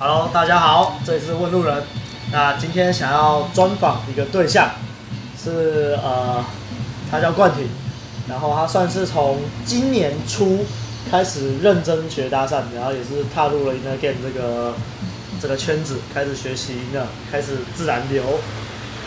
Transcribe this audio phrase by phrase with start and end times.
[0.00, 1.82] Hello，大家好，这里是问路人。
[2.30, 4.70] 那今天想要专访一个对象，
[5.36, 6.44] 是呃，
[7.10, 7.68] 他叫冠廷，
[8.28, 10.64] 然后他算是从今年初
[11.10, 14.72] 开始认真学搭讪，然后也是踏入了 Inner Game 这个
[15.42, 18.22] 这个圈子，开始学习呢，开始自然流。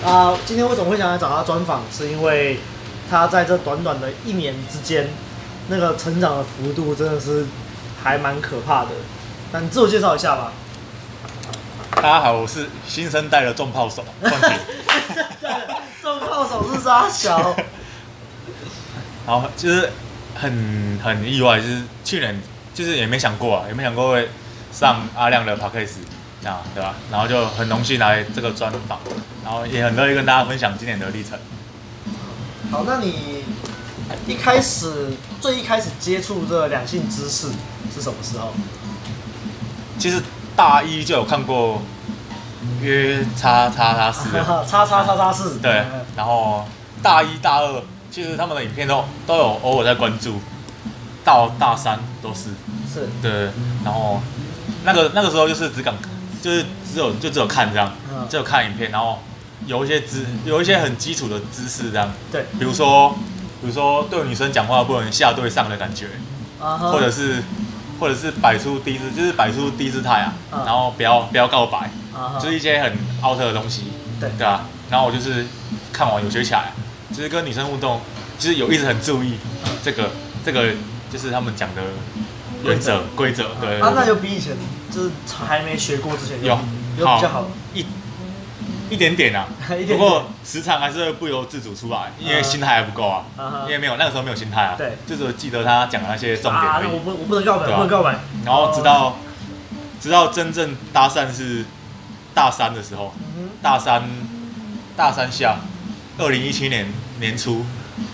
[0.03, 1.83] 啊、今天为什么会想来找他专访？
[1.89, 2.59] 是因为
[3.09, 5.07] 他在这短短的一年之间，
[5.69, 7.45] 那个成长的幅度真的是
[8.03, 8.89] 还蛮可怕的。
[9.53, 10.51] 那你自我介绍一下吧。
[11.95, 14.03] 大家好，我是新生代的重炮手。
[16.01, 17.55] 重炮手是啥小？
[19.25, 19.91] 好，就是
[20.35, 22.41] 很很意外，就是去年
[22.73, 24.29] 就是也没想过啊，也没想过会
[24.71, 25.97] 上阿亮的 podcast
[26.43, 26.95] 啊对吧？
[27.11, 28.99] 然后就很荣幸来这个专访，
[29.43, 31.37] 然后也很乐意跟大家分享今年的历程。
[32.71, 33.43] 好，那你
[34.25, 37.49] 一开始最一开始接触这个两性知识
[37.93, 38.53] 是什么时候？
[39.99, 40.21] 其实。
[40.55, 41.81] 大一就有看过
[42.81, 44.29] 约叉叉叉四，
[44.67, 45.83] 叉叉叉叉四，对。
[46.15, 46.65] 然后
[47.01, 47.81] 大一大二，
[48.11, 50.39] 其实他们的影片都都有偶尔在关注，
[51.23, 52.49] 到大三都是。
[52.91, 53.09] 是。
[53.21, 53.49] 对。
[53.83, 54.21] 然后
[54.83, 55.95] 那个那个时候就是只敢，
[56.41, 57.91] 就是只有就只有看这样，
[58.29, 59.19] 只有看影片，然后
[59.65, 62.11] 有一些知有一些很基础的知识这样。
[62.31, 62.45] 对。
[62.59, 63.15] 比如说，
[63.61, 66.07] 比如说对女生讲话不能下对上的感觉，
[66.59, 67.41] 或者是。
[68.01, 70.33] 或者是摆出低姿，就是摆出低姿态啊，
[70.65, 71.91] 然后不要不要告白，
[72.41, 72.91] 就是一些很
[73.23, 74.65] out 的东西，对对啊。
[74.89, 75.45] 然后我就是
[75.93, 76.73] 看完有学起来，
[77.15, 78.01] 就是跟女生互动，
[78.39, 79.35] 就是有一直很注意
[79.83, 80.09] 这个
[80.43, 80.73] 这个，
[81.13, 81.83] 就是他们讲的
[82.63, 83.51] 原则规则。
[83.61, 84.53] 对啊，那就比以前
[84.91, 85.11] 就是
[85.47, 86.57] 还没学过之前有
[86.97, 87.85] 有比较好一。
[88.91, 89.47] 一点点啊，
[89.87, 93.25] 不过时常还是会不由自主出来，因为心态还不够啊，
[93.65, 96.87] 因为没有那个时候没有心态啊，对，就是记得他讲的那些重点而已。
[96.91, 98.19] 我不我不能告白，不能告白。
[98.45, 99.17] 然后直到
[100.01, 101.63] 直到真正搭讪是
[102.33, 103.13] 大三的时候，
[103.61, 104.03] 大三
[104.97, 105.55] 大三下，
[106.17, 107.65] 二零一七年年初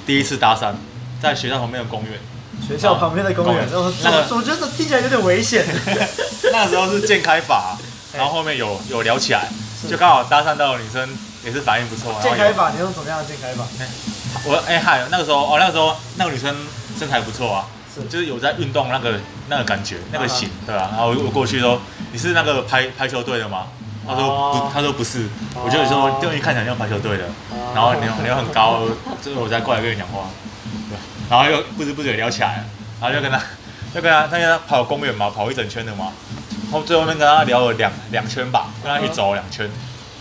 [0.06, 0.74] 第一次搭讪，
[1.20, 2.20] 在学校旁边的公园，
[2.68, 3.68] 学校旁边的公园，
[4.04, 5.66] 那个我觉得听起来有点危险。
[6.54, 7.76] 那个时候是健开法，
[8.14, 9.50] 然后后面有有聊起来。
[9.90, 11.08] 就刚好搭讪到女生
[11.46, 12.14] 也是反应不错。
[12.22, 13.64] 健开法，你用怎么样的健开法？
[14.46, 16.56] 我哎嗨，那个时候哦，那个时候那个女生
[16.98, 20.90] 身材不错啊，是就是有在运动那个那个感觉那个型，对吧？
[20.92, 21.80] 然后我过去说，
[22.12, 23.68] 你是那个排排球队的吗？
[24.08, 25.28] 他说不，他说不是。
[25.64, 27.26] 我就说，就一看起来像排球队的，
[27.74, 28.82] 然后你你又很高，
[29.22, 30.30] 就是我再过来跟你讲话，
[30.90, 30.98] 对。
[31.30, 32.64] 然后又不知不觉聊起来了，
[33.02, 33.38] 然后就跟他
[33.94, 36.12] 就跟他，他跟他跑公园嘛，跑一整圈的嘛。
[36.70, 39.70] 然后最后面跟他聊了两两圈吧，跟他一起走两圈，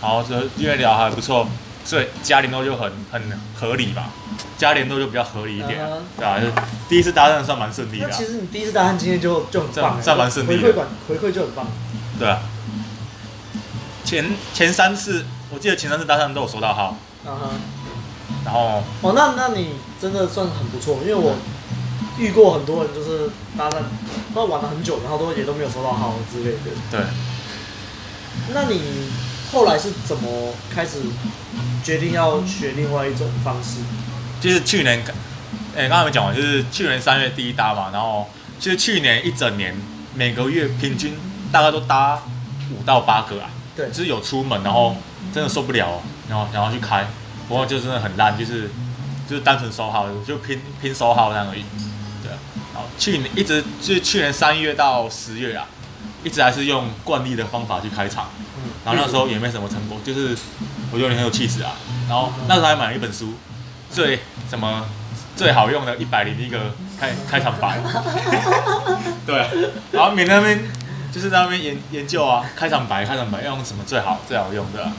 [0.01, 1.45] 然后就因为聊还不错，
[1.83, 3.21] 所以加联络就很很
[3.53, 4.09] 合理吧，
[4.57, 5.77] 加联络就比较合理一点，
[6.15, 6.39] 对吧？
[6.39, 6.47] 就
[6.87, 8.07] 第一次搭讪算蛮顺利的。
[8.07, 10.63] 那其实你第一次搭讪经验就就很棒，算蛮顺利的。
[10.63, 11.67] 回馈感回馈就很棒。
[12.17, 12.39] 对啊。
[14.05, 16.95] 前前三次，我记得前三次搭讪都有收到号。
[17.25, 17.49] 嗯哼。
[18.45, 18.81] 然后。
[19.01, 19.71] 哦，那那你
[20.01, 21.35] 真的算很不错，因为我。
[22.17, 23.77] 遇过很多人，就是搭讪，
[24.33, 26.57] 都玩了很久，然后都也都没有收到号之类的。
[26.89, 26.99] 对。
[28.53, 29.09] 那你
[29.51, 31.01] 后来是怎么开始
[31.83, 33.79] 决定要学另外一种方式？
[34.39, 35.03] 就是去年，
[35.75, 38.27] 哎，刚才没讲完，就是去年三月第一搭嘛，然后
[38.59, 39.75] 其实去年一整年
[40.13, 41.15] 每个月平均
[41.51, 42.21] 大概都搭
[42.71, 43.49] 五到八个啊。
[43.75, 43.87] 对。
[43.89, 44.95] 就是有出门，然后
[45.33, 47.07] 真的受不了，然后然后去开，
[47.47, 48.69] 不过就真的很烂，就是
[49.29, 51.63] 就是单纯收号，就拼拼收号那样而已。
[52.97, 55.65] 去年一直就是去年三月到十月啊，
[56.23, 58.29] 一直还是用惯例的方法去开场，
[58.85, 60.37] 然后那时候也没什么成果，就是
[60.91, 61.73] 我觉得你很有气质啊。
[62.09, 63.33] 然后那时候还买了一本书，
[63.91, 64.87] 最什么
[65.35, 67.79] 最好用的一百零一个开开场白，
[69.27, 69.45] 对，
[69.91, 70.63] 然后每天那边
[71.11, 74.89] 就是在那边研研究啊，开场白开场白要用什么最好最好用的，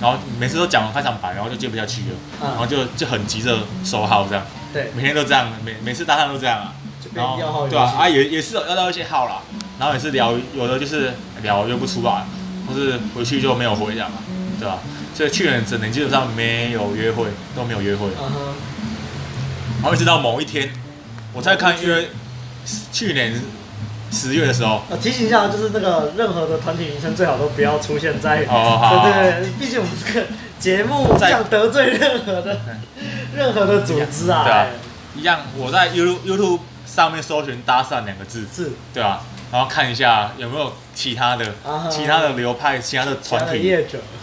[0.00, 6.74] 然后每次都讲完开场白，然后就接不下去了，然后就就很急着收号这样，对，每天都这样，每每次搭讪都这样啊。
[7.12, 9.42] 然后对啊，啊也也是要到一些号啦，
[9.78, 11.12] 然后也是聊，有的就是
[11.42, 12.24] 聊约不出来，
[12.68, 14.18] 或是回去就没有回这样嘛，
[14.60, 14.78] 对吧？
[15.12, 17.26] 所以去年整年基本上没有约会，
[17.56, 18.06] 都没有约会。
[19.82, 20.70] 然后一直到某一天，
[21.32, 22.10] 我在看，因为
[22.92, 23.34] 去年
[24.10, 30.26] 十月的时候，呃提醒一下，就是那个任何的团体名称最好都不要出现在，哦，对对对，毕竟我们这个
[30.58, 32.60] 节目不想得罪任何的
[33.34, 34.44] 任何的组织啊。
[34.44, 34.66] 对啊，
[35.14, 36.60] 一样，我在 YouTube YouTube。
[36.86, 39.22] 上面搜寻“搭讪”两个字，是，对吧？
[39.52, 41.54] 然后看一下有没有其他的、
[41.88, 43.72] 其他的流派、其他的团体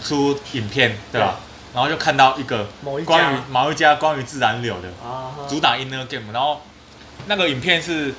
[0.04, 1.36] 出影片，对吧？
[1.72, 2.66] 然后就看到一个
[3.06, 4.88] 关于某一家关于自然流的，
[5.48, 6.60] 主打 Inner Game，然后
[7.26, 8.12] 那个影片是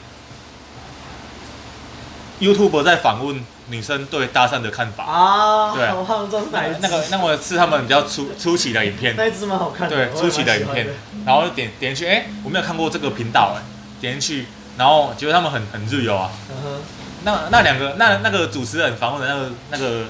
[2.39, 5.74] YouTube 在访问女生对搭讪的看法啊。
[5.75, 10.88] 对，我好像知道是哪一那个那个是他们比较初 初期的影片，那一支蛮好看的，对，初期的影片，
[11.25, 13.62] 然后点点进去，哎，我没有看过这个频道，哎，
[14.00, 14.45] 点进去，
[14.77, 16.31] 然后觉得他们很很自由啊。
[16.50, 16.81] 嗯哼。
[17.25, 20.06] 那那两个那那个主持人访问的那个那个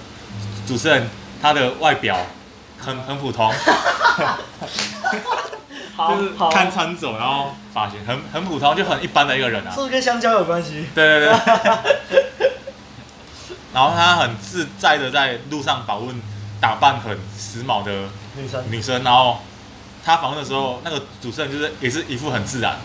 [0.68, 1.10] 主持人，
[1.42, 2.16] 他的外表
[2.80, 3.52] 很 很普通。
[6.00, 9.72] 就是看穿着，然后发型很很普通，就很一般的一个人啊。
[9.72, 10.86] 是不是跟香蕉有关系？
[10.96, 12.50] 对对对。
[13.74, 16.16] 然后他很自在的在路上访问
[16.62, 17.92] 打扮很时髦的
[18.36, 19.40] 女生女生，然后
[20.04, 22.78] 他访问的时候，那个主持人就是也是一副很自然，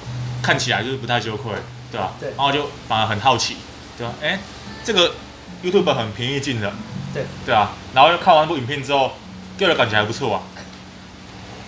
[0.43, 1.53] 看起来就是不太羞愧，
[1.93, 2.13] 对吧？
[2.19, 2.31] 对。
[2.31, 3.57] 然后就反而很好奇，
[3.97, 4.13] 对吧？
[4.21, 4.41] 哎，
[4.85, 5.15] 这个
[5.63, 6.73] YouTube 很平易近人，
[7.15, 7.71] 对对啊。
[7.95, 9.13] 然后又看完那部影片之后，
[9.57, 10.43] 给我的感觉还不错啊。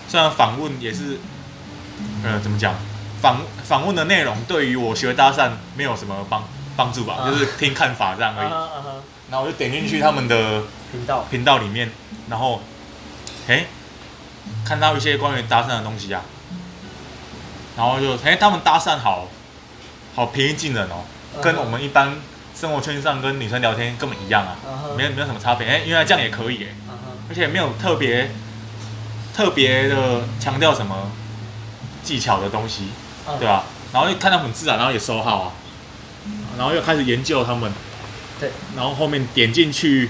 [0.07, 1.19] 虽然访问也是。
[2.23, 2.75] 呃，怎么讲？
[3.19, 6.43] 访访问的内容对于我学搭讪没有什么帮
[6.75, 8.47] 帮助吧，uh, 就是听看法这样而已。
[8.47, 9.01] Uh uh.
[9.31, 10.61] 然后我就点进去他们的
[10.91, 11.89] 频道频道里面，
[12.29, 12.61] 然后，
[13.47, 13.65] 哎，
[14.63, 16.21] 看到一些关于搭讪的东西啊，
[17.75, 19.27] 然后就哎，他们搭讪好
[20.15, 21.03] 好平易近人哦
[21.37, 21.41] ，uh.
[21.41, 22.15] 跟我们一般
[22.55, 24.95] 生活圈上跟女生聊天根本一样啊，uh.
[24.95, 25.67] 没有没有什么差别。
[25.67, 27.06] 哎，原来这样也可以哎，uh.
[27.29, 28.31] 而且没有特别
[29.33, 31.11] 特别的强调什么。
[32.03, 32.83] 技巧的东西，
[33.37, 33.65] 对吧？
[33.91, 35.51] 然后就看到很自然，然后也收号啊，
[36.57, 37.69] 然后又开始研究他们，
[38.39, 40.09] 对，然后后面点进去，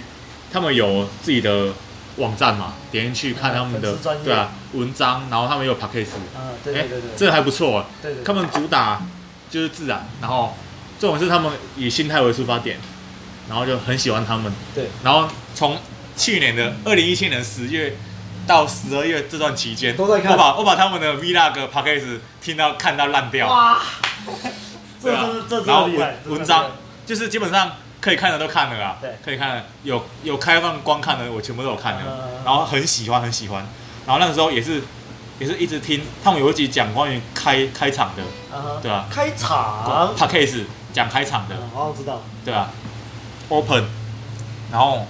[0.54, 1.74] 他们有自己的
[2.18, 2.76] 网站嘛？
[2.92, 9.02] 点进去看他们的，对啊，文章，然后他们有 p a c k a g e 嗯，对对对，这还不错，对对，他们主打
[9.50, 10.56] 就是自然，然后
[11.00, 12.78] 这种是他们以心态为出发点，
[13.50, 15.76] 然后就很喜欢他们，对，然后从
[16.18, 17.96] 去年的二零一七年十月。
[18.48, 20.32] 到十二月这段期间，都在看。
[20.32, 23.46] 我把我把他们的 Vlog Podcast 听到看到烂掉。
[23.50, 23.78] 哇！
[25.04, 25.28] 对啊，
[25.66, 26.72] 然后文文章
[27.06, 33.68] 就是基本上可以看的都看了啊，对，可以看的有有开放观看的我全部都有看了，然后很喜欢很喜欢。
[34.06, 34.82] 然后那个时候也是
[35.40, 38.24] 也是一直听，他们有一集讲关于开开场的，
[38.82, 39.08] 对吧？
[39.12, 40.64] 开场 Podcast
[40.94, 42.70] 讲开场的，哦，知道，对啊
[43.50, 43.84] ？Open，
[44.72, 45.06] 然后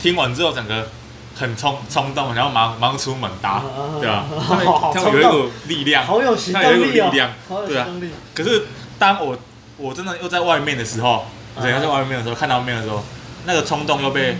[0.00, 0.88] 听完之后整个。
[1.32, 3.62] 很冲冲动，然后忙忙出门搭，
[3.98, 4.26] 对吧？
[4.46, 7.86] 他们他们有一股力量，好有行动力哦，对啊。
[8.34, 8.66] 可是
[8.98, 9.38] 当我
[9.78, 11.24] 我真的又在外面的时候，
[11.62, 13.02] 人家在外面的时候，看到面的时候，
[13.46, 14.36] 那个冲动又被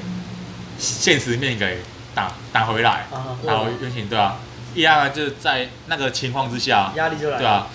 [0.78, 1.78] 现实面给
[2.14, 3.06] 打打回来，
[3.46, 4.36] 打回原形，对啊。
[4.74, 7.66] 一样就是在那个情况之下，压力就来了，对啊。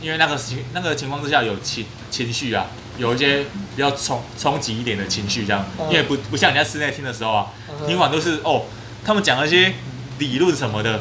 [0.00, 2.66] 因为那个情那个情况之下有情情绪啊。
[3.00, 3.44] 有一些
[3.74, 7.46] 比较冲冲击一点的情绪，这样，因为不不像你在室内听的时候啊，
[7.86, 8.66] 听完都是哦，
[9.02, 9.72] 他们讲了一些
[10.18, 11.00] 理论什么的，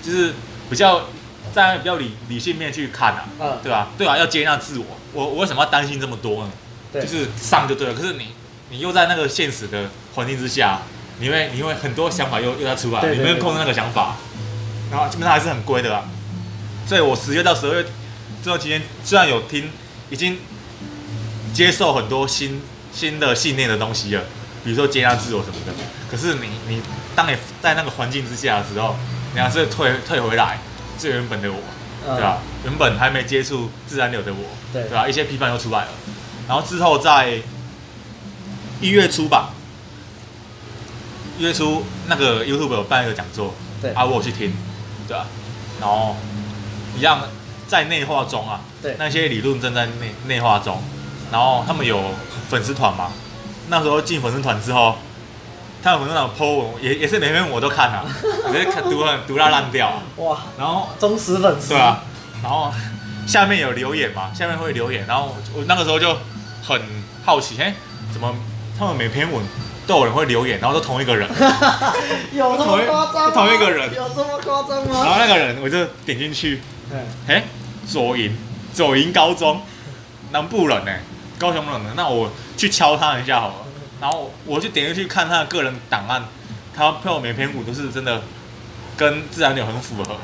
[0.00, 0.32] 就是
[0.70, 1.08] 比较
[1.52, 3.26] 在比较理理性面去看啊，
[3.64, 3.88] 对吧？
[3.98, 6.52] 对啊，要接纳自我，我我为什么要担心这么多呢？
[6.94, 8.28] 就是上就对了，可是你
[8.70, 10.82] 你又在那个现实的环境之下，
[11.18, 14.14] 你会你会很多想法又又要出来，你没有控制那个想法，
[14.88, 16.04] 然后基本上还是很龟的啊。
[16.86, 17.84] 所以我十月到十二月
[18.44, 19.68] 这段期间，虽然有听，
[20.10, 20.38] 已经。
[21.52, 22.60] 接受很多新
[22.92, 24.22] 新的信念的东西了，
[24.64, 25.72] 比如说接纳自我什么的。
[26.10, 26.82] 可是你你
[27.14, 28.96] 当你在那个环境之下的时候，
[29.34, 30.58] 你还是退退回来
[30.98, 31.58] 最原本的我，
[32.16, 32.38] 对吧？
[32.64, 34.40] 原本还没接触自然流的我，
[34.72, 35.08] 对吧？
[35.08, 35.88] 一些批判又出来了。
[36.48, 37.40] 然后之后在
[38.80, 39.50] 一月初吧，
[41.38, 44.52] 一月初那个 YouTube 有办一个讲座，对啊，我去听，
[45.06, 45.26] 对吧？
[45.80, 46.16] 然后
[46.96, 47.20] 一样
[47.68, 50.82] 在内化中啊，对，那些理论正在内内化中。
[51.30, 52.00] 然后他们有
[52.48, 53.10] 粉丝团嘛？
[53.68, 54.96] 那时候进粉丝团之后，
[55.82, 58.04] 他们粉丝团 po 文也也是每篇我都看了，
[58.46, 59.88] 我觉得看读很读到烂掉。
[59.88, 60.38] 啊哇！
[60.58, 61.68] 然后忠实粉丝。
[61.70, 62.02] 对啊。
[62.42, 62.72] 然后
[63.26, 64.32] 下面有留言嘛？
[64.34, 66.16] 下面会留言，然后我那个时候就
[66.66, 66.80] 很
[67.24, 67.74] 好奇，哎，
[68.12, 68.34] 怎么
[68.78, 69.44] 他们每篇文
[69.86, 71.28] 都有人会留言，然后都同一个人？
[72.32, 73.32] 有这么夸张？
[73.32, 73.94] 同一个人？
[73.94, 75.04] 有这么夸张吗？
[75.04, 76.60] 然后那个人我就点进去，
[77.28, 77.44] 哎，
[77.86, 78.36] 左营
[78.72, 79.60] 左营高中
[80.32, 80.92] 南部人呢？
[81.40, 83.54] 高雄人的，那我去敲他一下好了。
[83.98, 86.22] 然后我就点进去看他的个人档案，
[86.76, 88.20] 他配我每篇舞都是真的
[88.94, 90.18] 跟自然流很符合，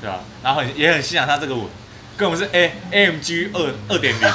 [0.00, 0.20] 对吧？
[0.42, 1.68] 然后很也很欣赏他这个舞，
[2.16, 4.20] 跟我是 A M G 二二点零，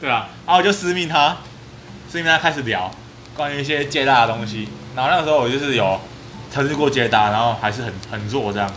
[0.00, 0.30] 对吧？
[0.44, 1.36] 然后我就私密他，
[2.10, 2.90] 私密他开始聊
[3.36, 4.68] 关于一些接搭的东西。
[4.96, 6.00] 然后那个时候我就是有
[6.52, 8.68] 尝试过接搭，然后还是很很弱这样，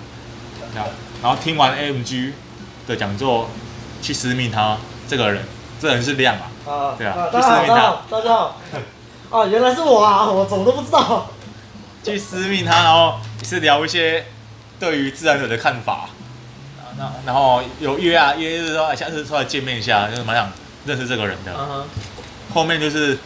[0.71, 0.87] 这样。
[1.23, 2.33] 然后听完 A M G
[2.87, 3.49] 的讲座，
[4.01, 4.77] 去私密他。
[5.09, 5.43] 这个人，
[5.81, 8.59] 这人是亮啊，啊对啊，去私密他，大家好，
[9.31, 11.27] 啊，原来是我啊，我怎么都不知道。
[12.05, 14.27] 去私密他，然后是聊一些
[14.79, 16.09] 对于自然者的看法，
[16.95, 20.51] 然后然后有约啊约，就是说下次出来见面一下，就是蛮想
[20.85, 21.53] 认识这个人的。
[21.57, 21.85] 嗯哼。
[22.53, 23.17] 后面就是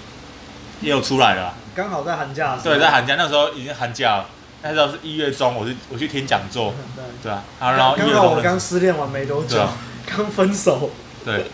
[0.79, 2.57] 也有出来了，刚好在寒假。
[2.63, 4.25] 对，在寒假那时候已经寒假了，
[4.61, 6.73] 那时候是一月中，我去我去听讲座，
[7.21, 7.29] 对。
[7.29, 9.67] 啊，然后刚好我刚失恋完没多久，
[10.05, 10.89] 刚分手，
[11.25, 11.45] 对，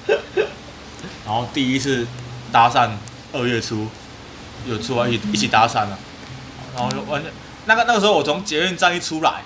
[1.26, 2.06] 然后第一次
[2.52, 2.90] 搭讪，
[3.34, 3.88] 二月初
[4.66, 5.98] 有出来一一起搭讪了，
[6.76, 7.32] 然后就完全
[7.66, 9.44] 那个那个时候我从捷运站一出来，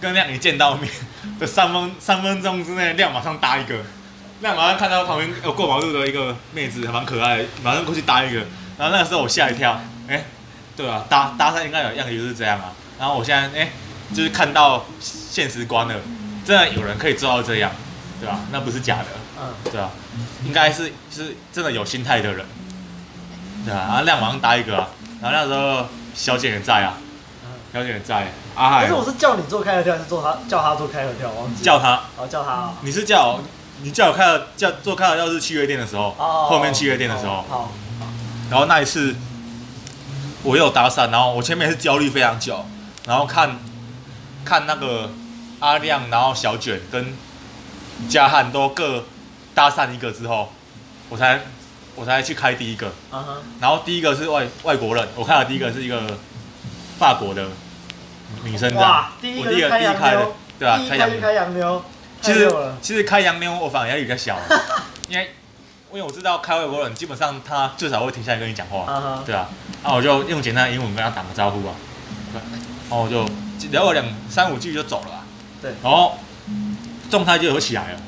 [0.00, 0.90] 跟亮一见到面
[1.38, 3.76] 的三分 三分钟之内，亮马上搭一个。
[4.40, 8.40] 那马上看到旁边有过马路的一个妹子，还蛮可爱，马上过去搭一个。
[8.78, 10.24] 然后那个时候我吓一跳，哎，
[10.76, 12.72] 对啊，搭搭讪应该有样子就是这样啊。
[12.98, 13.70] 然后我现在哎，
[14.14, 15.94] 就是看到现实观了，
[16.44, 17.70] 真的有人可以做到这样，
[18.20, 18.40] 对吧？
[18.52, 19.06] 那不是假的，
[19.38, 19.90] 嗯，对啊，
[20.44, 22.46] 应该是是真的有心态的人，
[23.64, 23.86] 对啊。
[23.88, 24.88] 然后亮马上搭一个啊，
[25.20, 26.94] 然后那时候小姐也在啊，
[27.72, 28.32] 小姐也在。
[28.54, 31.30] 阿海，可是我是叫你做开合跳，还是做他叫他做开合跳？
[31.32, 33.40] 忘记叫他，哦，叫他，你是叫。
[33.82, 37.70] 你叫我开了叫做开了要是七月店的时候，oh, 后面七月店的时候，好，
[38.48, 39.14] 然后那一次
[40.42, 42.64] 我又有搭讪，然后我前面是焦虑非常久，
[43.06, 43.58] 然后看
[44.46, 45.10] 看那个
[45.60, 47.14] 阿亮，然后小卷跟
[48.08, 49.04] 嘉汉都各
[49.56, 50.52] 搭讪一个之后，
[51.08, 51.40] 我才
[51.94, 53.38] 我才去开第一个，uh huh.
[53.58, 56.18] 然后第一个是外外国人，我看到第一个是一个
[56.98, 57.48] 法国的
[58.44, 61.82] 女生，哇，第一个第一开的，对啊，开洋开洋妞。
[62.20, 64.38] 其实其实开洋妞我反而压力比较小，
[65.08, 65.30] 因为
[65.90, 69.48] 因为我知道开外国人基本上他最少会停下来跟你讲话，对啊，
[69.82, 71.72] 然后我就用简单的英文跟他打个招呼啊，
[72.34, 73.24] 然后我就
[73.70, 75.24] 聊了两三五句就走了，
[75.62, 76.18] 对，然后
[77.08, 78.00] 状态就有起来了，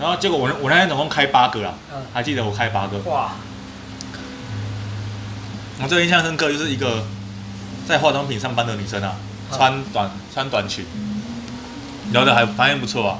[0.00, 1.74] 然后结果我我那天总共开八个啊，
[2.14, 3.32] 还记得我开八个，哇，
[5.82, 7.04] 我最印象深刻就是一个
[7.86, 9.16] 在化妆品上班的女生啊，
[9.52, 10.86] 穿短穿短裙，
[12.12, 13.18] 聊得还反应不错啊。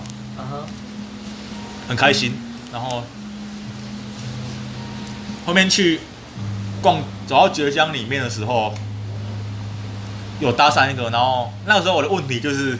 [1.87, 2.33] 很开心，
[2.73, 3.03] 然后
[5.45, 6.01] 后面去
[6.81, 8.73] 逛，走到浙江里面的时候，
[10.39, 12.79] 有搭讪一个，然后那个时候我的问题就是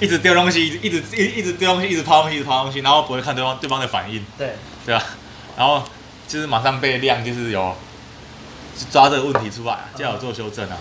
[0.00, 5.02] 一直丢东西，一直一一直丢东西，一直抛东西，一直抛东西，然后不会看对方对方的反应，对对吧？
[5.56, 5.82] 然后
[6.26, 7.76] 就是马上被亮就是有
[8.90, 10.76] 抓这个问题出来，叫我做修正啊。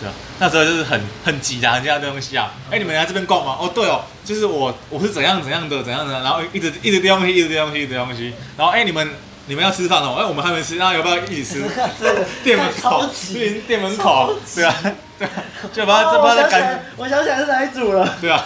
[0.00, 0.08] 对，
[0.40, 2.52] 那时候就是很很急的，人家的东西啊。
[2.70, 3.56] 哎，你们来这边逛吗？
[3.60, 8.34] 哦，对哦，就是我我是怎样怎样的怎样的，然后一直一直丢东西，一直丢东西，一直丢东西。
[8.56, 9.08] 然后哎，你们
[9.46, 10.16] 你们要吃饭哦？
[10.18, 11.62] 哎，我们还没吃，那要不要一起吃？
[12.42, 14.74] 店门口，店店门口，对啊，
[15.18, 15.28] 对，
[15.72, 16.84] 就把这把他感。
[16.96, 18.16] 我想起来是哪一组了？
[18.20, 18.44] 对啊，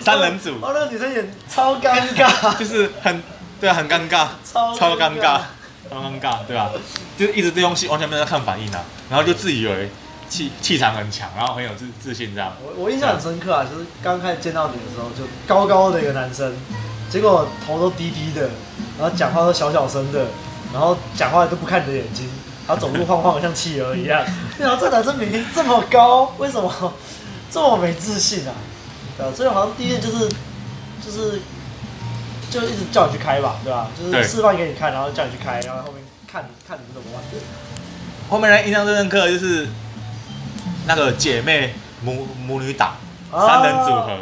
[0.00, 0.54] 三人组。
[0.60, 3.22] 哦，那个女生也超尴尬， 就是很
[3.60, 5.40] 对啊，很尴尬，超超尴尬，
[5.88, 6.70] 超尴尬，对吧？
[7.16, 9.90] 就是一直对东西，完全没有在看反应啊，然后就自以为。
[10.30, 12.52] 气气场很强，然后很有自自信，这样。
[12.62, 16.54] 我我印象很深刻啊，就是刚开始见到你的时候，就高高的一个男生，
[17.08, 18.50] 结果头都低低的，
[19.00, 20.26] 然后讲话都小小声的，
[20.70, 22.28] 然后讲话都不看你的眼睛，
[22.68, 24.24] 他走路晃晃的像企鹅一样。
[24.60, 26.94] 然后这男生明明这么高，为什么
[27.50, 28.54] 这么没自信啊？
[29.16, 30.28] 对啊，所以好像第一件就是
[31.04, 31.40] 就是
[32.50, 33.88] 就一直叫你去开吧，对吧？
[33.98, 37.24] 就是示范给你看，然后叫你去开，然后后面看看你们怎么玩。
[38.30, 39.66] 后面呢，印象最深刻的就是。
[40.86, 42.96] 那个姐妹母母女档
[43.30, 44.18] 三人组合，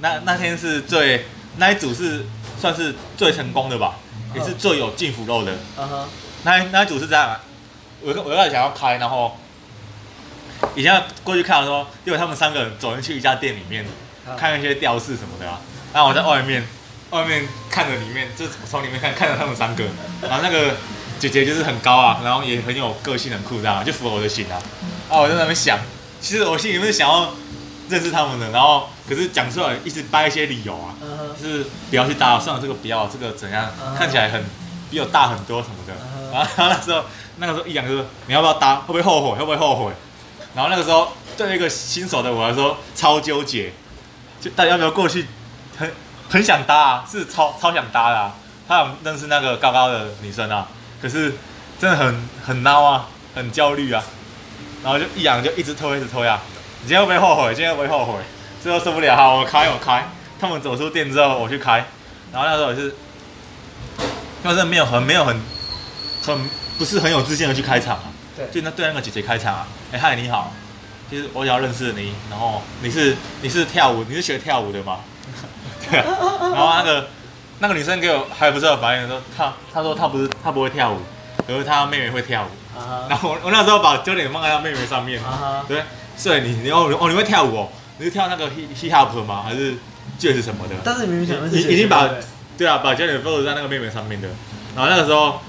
[0.00, 1.24] 那那天是最
[1.56, 2.26] 那一组是
[2.60, 3.94] 算是最成功的吧，
[4.34, 5.54] 也是最有进腐肉的。
[6.42, 7.34] 那那一组是这样，
[8.04, 9.36] 我我刚才想要开，然后
[10.74, 13.84] 以前过去看的时候，因为他们三个人走进去一家店里面，
[14.36, 15.60] 看一些吊饰什么的啊，
[15.92, 16.66] 然后我在外面
[17.10, 19.84] 外面看着里面，就从里面看看着他们三个，
[20.22, 20.74] 然后那个
[21.18, 24.58] 姐姐就是很高啊，然后也很有个性很酷这样，就符合我的型啊，
[25.08, 25.78] 啊我在那边想。
[26.20, 27.34] 其实我心里面是想要
[27.88, 30.94] 认识他们的，然后可是讲出来一直掰一些理由啊，
[31.40, 33.68] 就是不要去打扰，算了，这个不要，这个怎样，
[33.98, 34.44] 看起来很
[34.88, 35.92] 比我大很多什么的。
[36.32, 37.04] 然后那时候
[37.42, 39.92] 那个时候一讲就说你要不要搭，会不会后悔，会不会后悔？
[40.54, 43.72] 然后那个时候对一个新手的我来说超纠结，
[44.40, 45.26] 就大家要不要过去？
[45.76, 45.92] 很
[46.30, 48.34] 很想搭啊， 是超超想搭的啊。
[48.68, 50.68] 他想认识那个高高的女生啊，
[51.00, 51.34] 可是
[51.80, 54.04] 真的很很孬啊，很焦虑啊。
[54.84, 56.38] 然后就一痒就一直拖一直拖呀，
[56.82, 57.52] 你今天会不会后悔？
[57.54, 58.20] 今天会不会后悔？
[58.62, 60.08] 最后受不了，好，我开我开。
[60.40, 61.84] 他们走出店之后，我去开。
[62.32, 62.94] 然后那时候也是，
[64.44, 65.40] 那时候没有很没有很
[66.24, 68.04] 很不是很有自信的去开场啊。
[68.36, 68.46] 对。
[68.52, 70.52] 就那对那个姐姐开场啊，哎嗨你好，
[71.10, 72.12] 就是我想要认识你。
[72.30, 75.00] 然后你是你是跳舞，你是学跳舞的吗？
[75.90, 76.06] 对啊。
[76.40, 77.08] 然后那个
[77.60, 80.98] 那个女生给我还不知道反应，说她她说她不是她不会跳舞，
[81.46, 82.48] 可是她妹妹会跳舞。
[83.08, 85.20] 然后我我那时候把焦点放在她妹妹上面，
[85.68, 85.82] 对，
[86.16, 89.42] 所以你你哦哦你会跳舞哦，你是跳那个 hip hop 吗？
[89.44, 89.74] 还是
[90.18, 90.74] 爵士什么的？
[90.82, 92.08] 但是明明讲的是已经把
[92.56, 94.28] 对啊把焦点放在那个妹妹上面的。
[94.74, 95.40] 然后那个时候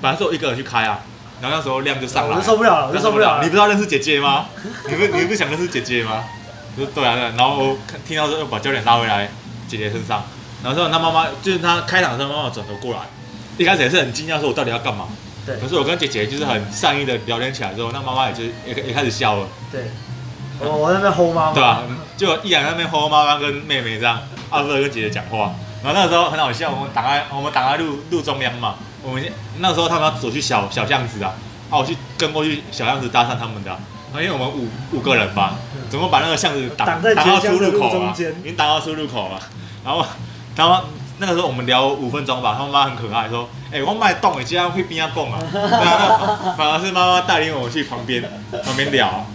[0.00, 0.98] 本来是我一个人去开啊，
[1.40, 3.42] 然后那时候量就上来了，我就受不了了，我就受不了了。
[3.42, 4.46] 你不知道认识姐姐吗？
[4.88, 6.24] 你不你不想认识姐姐吗？
[6.78, 7.76] 就对啊，然后我
[8.06, 9.28] 听到说又把焦点拉回来
[9.68, 10.22] 姐姐身上，
[10.62, 13.00] 然后之后他妈妈就是他开场的时候，妈妈转头过来，
[13.58, 15.06] 一开始也是很惊讶，说我到底要干嘛？
[15.44, 15.56] 对。
[15.58, 19.46] 可是我跟姐姐就是很善意的聊天起来之后，那妈妈也就也也开始笑了。
[19.72, 19.90] 对。
[20.60, 21.52] 我我在那边吼妈妈。
[21.52, 21.82] 对啊，
[22.16, 25.52] 就一然在那边吼妈妈跟妹妹这样，二哥跟姐姐讲话。
[25.82, 28.76] 然后那个时候很好笑，我们挡在我们挡在路路中央嘛。
[29.02, 31.32] 我们那时候他们要走去小小巷子啊，
[31.70, 33.70] 啊，我去跟过去小巷子搭讪他们的。
[34.12, 35.54] 然后因为我们五五个人吧，
[35.88, 39.40] 怎么把那个巷子挡挡到出入口了，已经挡到出入口了。
[39.84, 40.04] 然后
[40.56, 40.80] 他们
[41.18, 45.38] 那个时候我们聊五分钟吧，他妈妈很可爱，说：“哎、欸，我卖动，你竟然会边上蹦啊？”
[46.58, 48.22] 反而是妈妈带领我去旁边
[48.64, 49.26] 旁边聊，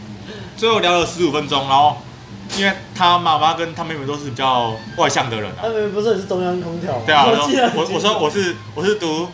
[0.57, 1.97] 最后聊了十五分钟，然后。
[2.59, 5.63] 因为他妈妈跟他妹妹都是比较外向的人啊。
[5.63, 6.93] 他妹妹不是也是中央空调？
[7.03, 9.27] 对啊，我我说我是我是读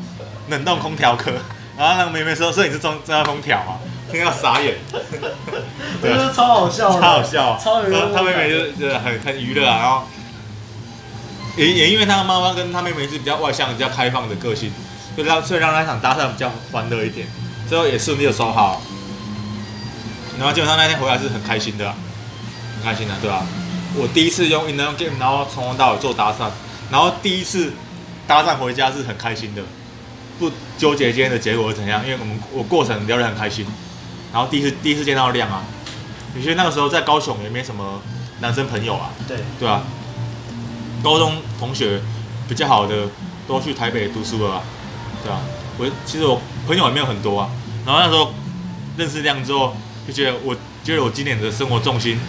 [0.49, 1.31] 冷冻空调科，
[1.77, 3.79] 然后那个妹妹说，所以你是中中央空调啊，
[4.11, 4.75] 听到傻眼。
[6.01, 8.13] 对，超好笑，超好笑，超有。
[8.13, 10.03] 他妹妹就就很很娱乐啊，然后
[11.57, 14.71] 也也因为他妈妈跟他妹妹是比较外向、比较开放的个性，
[15.15, 17.27] 所以让所以让那场搭讪比较欢乐一点，
[17.69, 18.81] 最后也顺利的收好。
[20.37, 21.95] 然后基本上那天回来是很开心的啊。
[22.73, 23.45] 很开心的，对吧、啊？
[23.95, 26.49] 我第一次用 In the game，然后从头到尾做搭讪，
[26.89, 27.71] 然后第一次
[28.25, 29.61] 搭讪回家是很开心的，
[30.41, 33.63] 不纠结今天的结果是怎样，因为我们我过程聊得很开心。
[34.33, 35.61] 然后第一次第一次见到亮啊，
[36.35, 38.01] 有些那个时候在高雄也没什么
[38.39, 39.83] 男生朋友啊，对对啊，
[41.03, 42.01] 高中同学
[42.49, 43.07] 比较好的
[43.47, 44.63] 都去台北读书了、啊，
[45.23, 45.39] 对啊，
[45.77, 47.47] 我其实我朋友也没有很多啊。
[47.85, 48.33] 然后那时候
[48.97, 49.75] 认识亮之后，
[50.07, 52.19] 就觉得我觉得我今年的生活重心。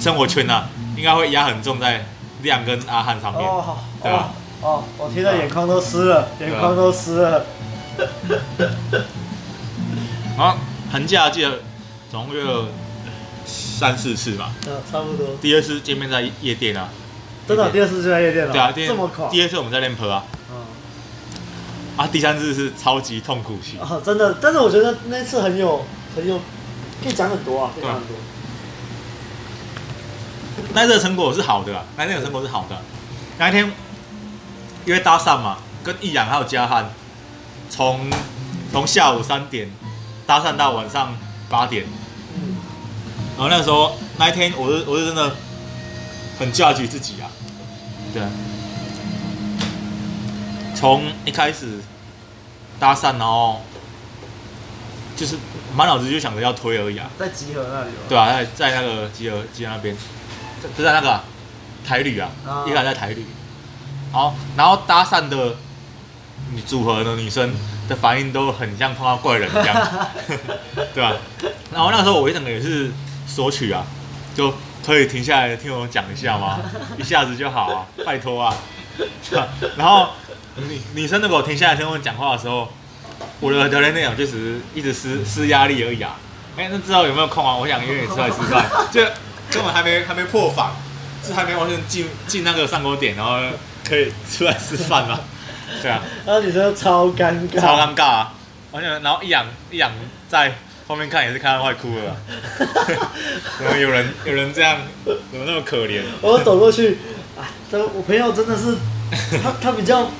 [0.00, 2.06] 生活圈啊，应该会压很重在
[2.40, 4.30] 亮跟阿汉上面，哦、对吧？
[4.32, 7.46] 哦，我听到眼眶都湿了，眼眶都湿了。
[10.36, 10.58] 好，
[10.90, 11.60] 寒假记得
[12.10, 12.66] 总共有
[13.46, 14.52] 三四次吧？
[14.66, 15.28] 嗯，差不多。
[15.40, 16.90] 第二次见面在夜店啊，
[17.48, 17.70] 真的？
[17.70, 18.52] 第二次就在夜店了？
[18.52, 19.28] 对啊，这么快？
[19.28, 20.24] 第二次我们在练坡啊。
[20.50, 20.56] 嗯。
[21.96, 23.80] 啊，第三次是超级痛苦型。
[23.80, 26.38] 啊，真的，但是我觉得那次很有很有，
[27.02, 28.16] 可以讲很多啊，可以讲很多。
[30.74, 32.76] 那这个成果是好的，那这个成果是好的。
[33.38, 33.72] 那一天
[34.84, 36.90] 因为搭讪嘛，跟易阳还有嘉汉，
[37.68, 38.10] 从
[38.72, 39.70] 从下午三点
[40.26, 41.16] 搭讪到晚上
[41.48, 41.84] 八点。
[43.36, 45.34] 然后那个时候那一天，我是我是真的
[46.38, 47.30] 很 judge 自己啊。
[48.12, 48.22] 对。
[50.74, 51.78] 从一开始
[52.78, 53.60] 搭讪，然后
[55.16, 55.36] 就是
[55.74, 57.10] 满脑子就想着要推而已啊。
[57.18, 57.90] 在集合那里。
[58.08, 59.96] 对啊，在在那个集合集合那边。
[60.76, 61.24] 就在那个、啊、
[61.86, 62.28] 台旅啊，
[62.66, 63.24] 一个人在台旅，
[64.12, 65.56] 好，然后搭讪的
[66.52, 67.54] 你组合的女生
[67.88, 69.88] 的反应都很像碰到怪人一样，
[70.94, 71.12] 对吧？
[71.72, 72.90] 然后那个时候我一整个也是
[73.26, 73.84] 索取啊，
[74.34, 74.52] 就
[74.84, 76.58] 可以停下来听我讲一下吗？
[76.98, 78.54] 一下子就好啊，拜托啊，
[79.76, 80.08] 然后
[80.56, 82.68] 女女生如果停下来听我讲话的时候，
[83.38, 86.16] 我的聊天内容就只是一直施施压力而已啊。
[86.56, 87.54] 哎，那知道有没有空啊？
[87.54, 89.00] 我想约你出来吃饭，就。
[89.50, 90.76] 根本还没还没破防，
[91.26, 93.32] 是还没完全进进那个上钩点，然后
[93.88, 95.20] 可以出来吃饭吗？
[95.82, 98.34] 对啊，然后你说超尴尬，超尴尬啊！
[98.72, 99.90] 完全，然后一仰一仰
[100.28, 100.52] 在
[100.86, 102.16] 后面看也是看到快哭了，
[103.58, 106.02] 怎么有人有人这样，怎么那么可怜？
[106.20, 106.98] 我走过去，
[107.38, 108.76] 啊，这我朋友真的是
[109.42, 110.10] 他他比较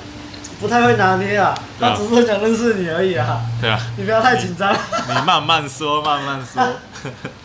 [0.59, 3.41] 不太会拿捏啊，他只是很想认识你而已啊。
[3.59, 6.63] 对啊，你不要太紧张，你慢慢说，慢慢说。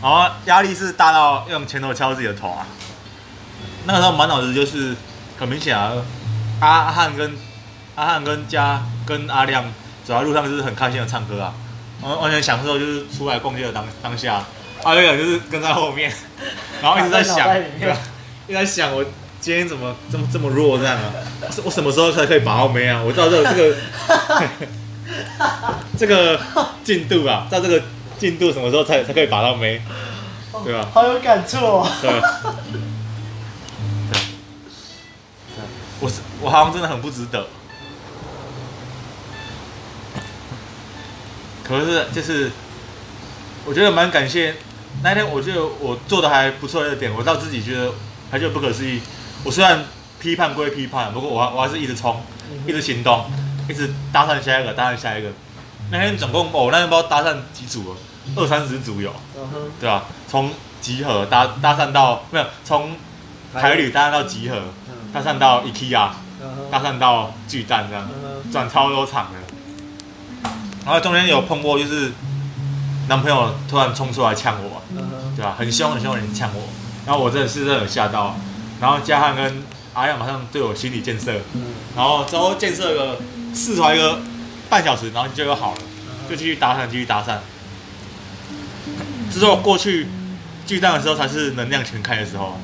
[0.00, 2.66] 然后压力是大到用拳头敲自己的头啊！
[3.84, 4.94] 那个时候满脑子就是
[5.38, 5.92] 很明显啊，
[6.60, 7.36] 阿汉跟
[7.96, 9.64] 阿汉跟嘉跟阿亮
[10.04, 11.52] 走在路上就是很开心的唱歌啊，
[12.02, 14.44] 完完全享受就是出来逛街的当当下。
[14.84, 16.12] 阿亮就是跟在后面，
[16.80, 17.48] 然后一直在想，
[17.80, 17.96] 对吧？
[18.46, 19.04] 一直在想我
[19.40, 21.12] 今天怎么这么这么弱这样啊？
[21.64, 23.02] 我什么时候才可以把到妹啊？
[23.02, 23.76] 我知道这个这个
[25.98, 26.40] 这个
[26.84, 27.82] 进度啊，在这个。
[28.18, 29.80] 进度什么时候才才可以把到没，
[30.64, 30.88] 对吧？
[30.92, 31.88] 好有感触哦。
[32.02, 32.10] 对。
[36.00, 37.46] 我是我好像真的很不值得。
[41.64, 42.50] 可是就是，
[43.64, 44.54] 我觉得蛮感谢
[45.02, 47.92] 那天，我觉得我做的还不错的一点，我倒自己觉得
[48.30, 49.00] 还觉得不可思议。
[49.44, 49.84] 我虽然
[50.18, 52.22] 批判归批判，不过我还我还是一直冲，
[52.66, 53.30] 一直行动，
[53.68, 55.28] 一直搭讪下一个，搭讪下一个。
[55.90, 57.96] 那天总共哦，那天不知道搭讪几组了。
[58.36, 59.10] 二三十组有，
[59.80, 60.04] 对吧、啊？
[60.28, 60.50] 从
[60.82, 62.94] 集合搭搭讪到没有，从
[63.54, 64.64] 台旅搭讪到集合，
[65.14, 66.10] 搭讪到 IKEA，
[66.70, 68.06] 搭讪到巨蛋这样，
[68.52, 70.50] 转超多场的。
[70.84, 72.12] 然后中间有碰过，就是
[73.08, 74.82] 男朋友突然冲出来呛我，
[75.34, 75.54] 对吧？
[75.58, 76.68] 很凶很凶的人呛我，
[77.06, 78.36] 然后我真的是真的有吓到。
[78.78, 79.62] 然后嘉汉跟
[79.94, 81.32] 阿亮马上对我心理建设，
[81.96, 83.16] 然后之后建设个
[83.54, 84.18] 试团一个
[84.68, 85.80] 半小时，然后就又好了，
[86.28, 87.38] 就继续搭讪继续搭讪。
[89.32, 90.06] 之后过去
[90.66, 92.58] 巨蛋的时候才是能量全开的时候，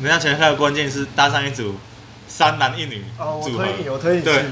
[0.00, 1.76] 能量全开的关键是搭上一组
[2.28, 3.04] 三男一女
[3.42, 3.58] 组。
[4.22, 4.44] 对，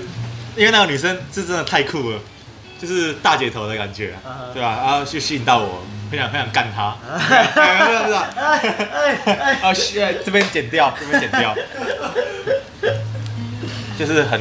[0.57, 2.19] 因为那个女生是真的太酷了，
[2.81, 4.15] 就是大姐头的感觉，
[4.53, 4.81] 对吧？
[4.83, 6.97] 然后就吸引到我，很想很想干她。
[7.07, 9.55] 哎 哎哎！
[9.63, 9.73] 啊，
[10.25, 11.55] 这边剪掉，这边剪掉，
[13.99, 14.41] 就是很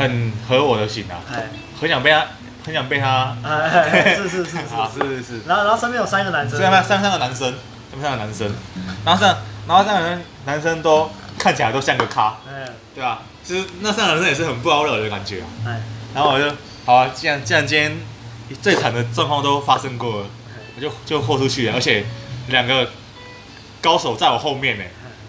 [0.00, 1.20] 很合我的心啊，
[1.80, 2.26] 很想被他。
[2.62, 3.34] 很想被他，
[4.14, 5.40] 是是是是啊，是是是。
[5.48, 7.48] 然后然后身边有三个男生，身边三三个男生，
[7.90, 8.54] 身边三个男生，
[9.02, 12.36] 然后这样，然后三个男男生都看起来都像个咖，
[12.94, 13.22] 对啊？
[13.42, 15.72] 其实那三个男生也是很不好惹的感觉啊。
[16.14, 17.96] 然后我就，好啊，既然既然今天
[18.60, 20.26] 最惨的状况都发生过了，
[20.76, 22.04] 我就就豁出去了，而且
[22.48, 22.90] 两个
[23.80, 24.84] 高手在我后面呢。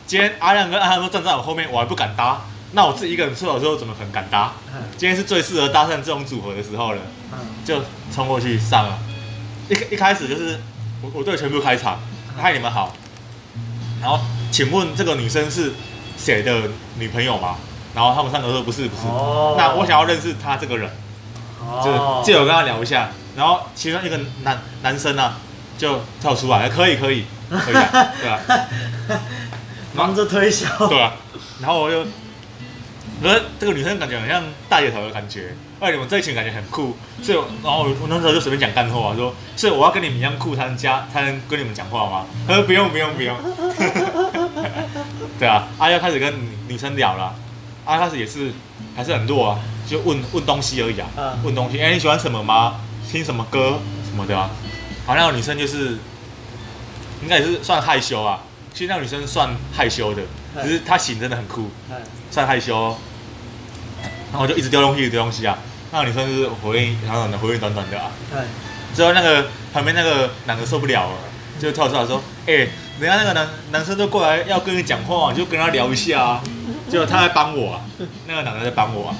[0.06, 2.42] 今天阿亮跟阿汉都站在我后面，我还不敢搭。
[2.74, 4.54] 那我自己一个人出来的时候，怎么可能敢搭？
[4.98, 7.02] 今天是最适合搭讪这种组合的时候了，
[7.66, 7.82] 就
[8.14, 8.98] 冲过去上了。
[9.70, 10.60] 一一开始就是
[11.02, 12.00] 我我队全部开场，
[12.38, 12.94] 嗨，你们好。
[14.02, 14.20] 然后
[14.52, 15.74] 请问这个女生是
[16.18, 17.58] 谁的女朋友吗？
[17.94, 19.04] 然后他们三个说不是不是。
[19.58, 20.90] 那我想要认识她这个人，
[21.84, 23.10] 就借我跟她聊一下。
[23.36, 25.38] 然后其中一个男男生呢、啊，
[25.78, 28.40] 就跳出来，可以可以可以啊，对啊。
[29.94, 30.88] 忙着推销。
[30.88, 31.12] 对啊，
[31.60, 32.06] 然后我就。
[33.22, 42.26] 可是这个女生感觉很像大姐头的感觉，哎，你们这一群感觉很酷，所以，然后我那时候就随便讲干话，说，所以我要跟你们一样酷才能加，才能跟你们讲话吗？
[42.48, 43.38] 他说不用不用不用，
[45.38, 46.34] 对啊，阿、啊、要开始跟
[46.68, 47.36] 女生聊了，
[47.86, 48.52] 阿、啊、开始也是
[48.96, 52.82] 还是很弱啊，就问问东西而已啊，问东西，哎，你喜欢什么吗？
[53.12, 53.80] 听什么歌
[54.10, 54.50] 什么的啊？
[55.06, 55.98] 好，那个女生就是
[57.22, 58.40] 应该也是算害羞啊，
[58.74, 60.24] 其实那个女生算害羞的，
[60.64, 61.70] 只是她型真的很酷，
[62.32, 62.98] 算害羞。
[64.32, 65.58] 然后就一直丢东西，丢东西啊！
[65.92, 68.12] 那个女生就是回应，然后呢回应短短的啊。
[68.32, 68.40] 对。
[68.96, 71.16] 之后那个旁边那个男的受不了了，
[71.60, 72.54] 就跳出来说：“哎，
[73.00, 76.44] 人家那个男男生都过来要跟你讲话，你就跟他聊一下啊。”
[76.90, 77.82] 结果他在帮我啊，
[78.28, 79.16] 那个男的在帮我啊。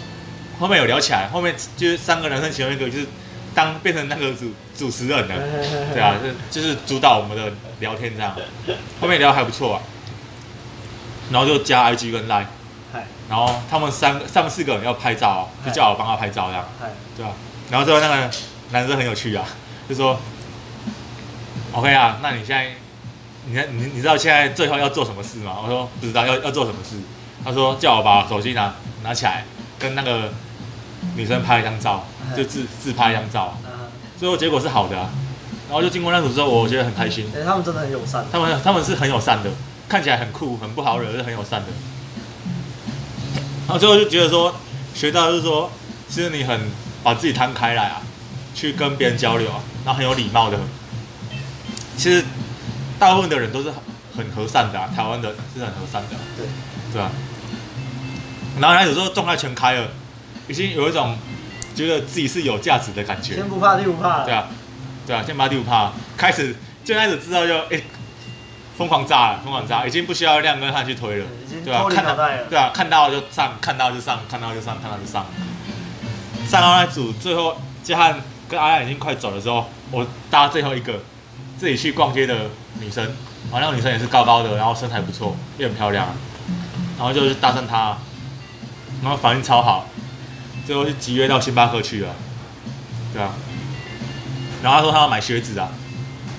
[0.60, 3.08] 后面有聊起来，后面就是三个男生其中一个就是
[3.56, 5.36] 当变成那个主主持人了，
[5.94, 6.16] 对啊，
[6.52, 8.36] 就就是主导我们的聊天这样。
[9.00, 9.82] 后面聊还不错啊。
[11.32, 12.46] 然后就加 IG 跟 Line。
[13.30, 16.66] 然后他们三个、他们四个人要拍照，就叫我帮他拍照这样，
[17.16, 17.32] 对吧？
[17.70, 18.30] 然后最后那个
[18.72, 19.46] 男生很有趣啊，
[19.88, 20.20] 就说
[21.72, 22.72] ：“OK 啊，那你现在，
[23.46, 26.98] 你看你你知道现在最后要做什么事吗？”我说：“不知道，要要做什么事？”
[27.44, 28.74] 他说：“叫我把手机拿
[29.04, 29.46] 拿起来，
[29.80, 30.30] 跟那个
[31.16, 33.58] 女生拍一张照，就自自拍一张照。”
[34.20, 35.10] 最后结果是好的啊。
[35.68, 37.32] 然后就经过那组之后，我觉得很开心。
[37.46, 38.26] 他们真的很友善。
[38.30, 39.50] 他们他们是很友善的，
[39.88, 41.68] 看起来很酷，很不好惹，是很友善的。
[43.68, 44.54] 然后最后就觉得说，
[44.94, 45.72] 学到就是说，
[46.10, 46.60] 其实你很
[47.04, 48.02] 把自己摊开来啊，
[48.54, 50.60] 去跟别人交流啊，然后很有礼貌的。
[51.96, 52.26] 其实
[53.00, 53.72] 大部分的人都是
[54.16, 56.18] 很和善的啊，台湾的是很和善的。
[56.36, 56.46] 对，
[56.92, 57.10] 对啊？
[58.60, 59.88] 然后他有时候状态全开了，
[60.48, 61.18] 已经有一种
[61.74, 63.36] 觉得自己是有价值的感觉。
[63.36, 64.26] 天不怕地不怕。
[64.26, 64.48] 对啊，
[65.08, 65.94] 对啊，天不怕地不怕。
[66.18, 67.82] 开始就开始知道就哎。
[68.82, 71.26] 疯狂炸了，疯狂炸，已经不需要亮哥他去推了，
[71.64, 71.86] 对吧？
[71.88, 72.16] 看到，
[72.50, 75.24] 对啊，看到就上，看到就上，看到就上，看到就上。
[76.50, 81.00] 上到那组，最后杰汉跟阿亮已经快走的时候，我搭最后一个
[81.60, 83.06] 自己去逛街的女生，
[83.52, 86.08] 然后那个女生也是高高的，然后身材不错，也很漂亮，
[86.98, 87.96] 然后就去搭讪她，
[89.04, 89.86] 然后反应超好，
[90.66, 92.16] 最后就集约到星巴克去了，
[93.14, 93.30] 对啊，
[94.64, 95.70] 然后他说他要买靴子啊。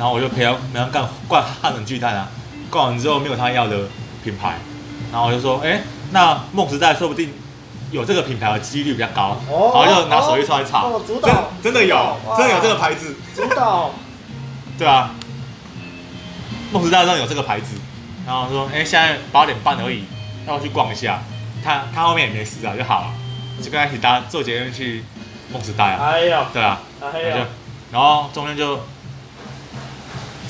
[0.03, 2.29] 然后我就陪他，陪他干逛汉神巨蛋啊，
[2.69, 3.87] 逛完之后没有他要的
[4.25, 4.57] 品牌，
[5.13, 7.33] 然后我就说，哎，那梦时代说不定
[7.93, 11.23] 有这个品牌的几率比较高，然后就拿手机出来查，真
[11.63, 13.93] 真的有，真的有这个牌子，主导，
[14.77, 15.15] 对啊，
[16.73, 17.77] 梦时代上有这个牌子，
[18.27, 20.03] 然后说，哎，现在八点半而已，
[20.45, 21.23] 让我去逛一下，
[21.63, 23.15] 他他后面也没事啊，就好了，
[23.63, 25.05] 就跟他一起搭坐捷运去
[25.53, 26.81] 梦时代啊，哎呀，对啊，
[27.93, 28.81] 然后中间就。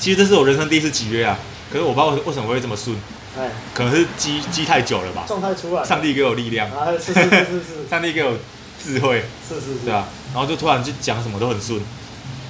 [0.03, 1.39] 其实这是我人生第一次集约啊，
[1.71, 2.93] 可是我不知道为什么会这么顺，
[3.39, 5.23] 哎，可能是积积太久了吧。
[5.25, 8.35] 状态出来，上帝给我力量，是是是是， 上帝给我
[8.83, 11.81] 智慧，是是是，对啊，然后就突然就讲什么都很顺，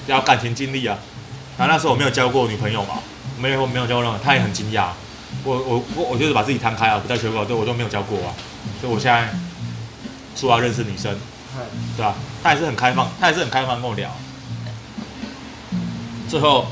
[0.07, 0.97] 然后感情经历啊，
[1.55, 2.95] 然后那时候我没有交过女朋友嘛，
[3.39, 4.87] 没有没有交过任何，他也很惊讶，
[5.43, 8.33] 我我我我就是把自己摊开啊，不带学过，对我都没有交过啊，
[8.81, 9.31] 所以我现在
[10.35, 11.15] 出来认识女生，
[11.95, 12.15] 对吧、啊？
[12.41, 14.09] 他也是很开放，他也是很开放跟我聊。
[16.27, 16.65] 最后，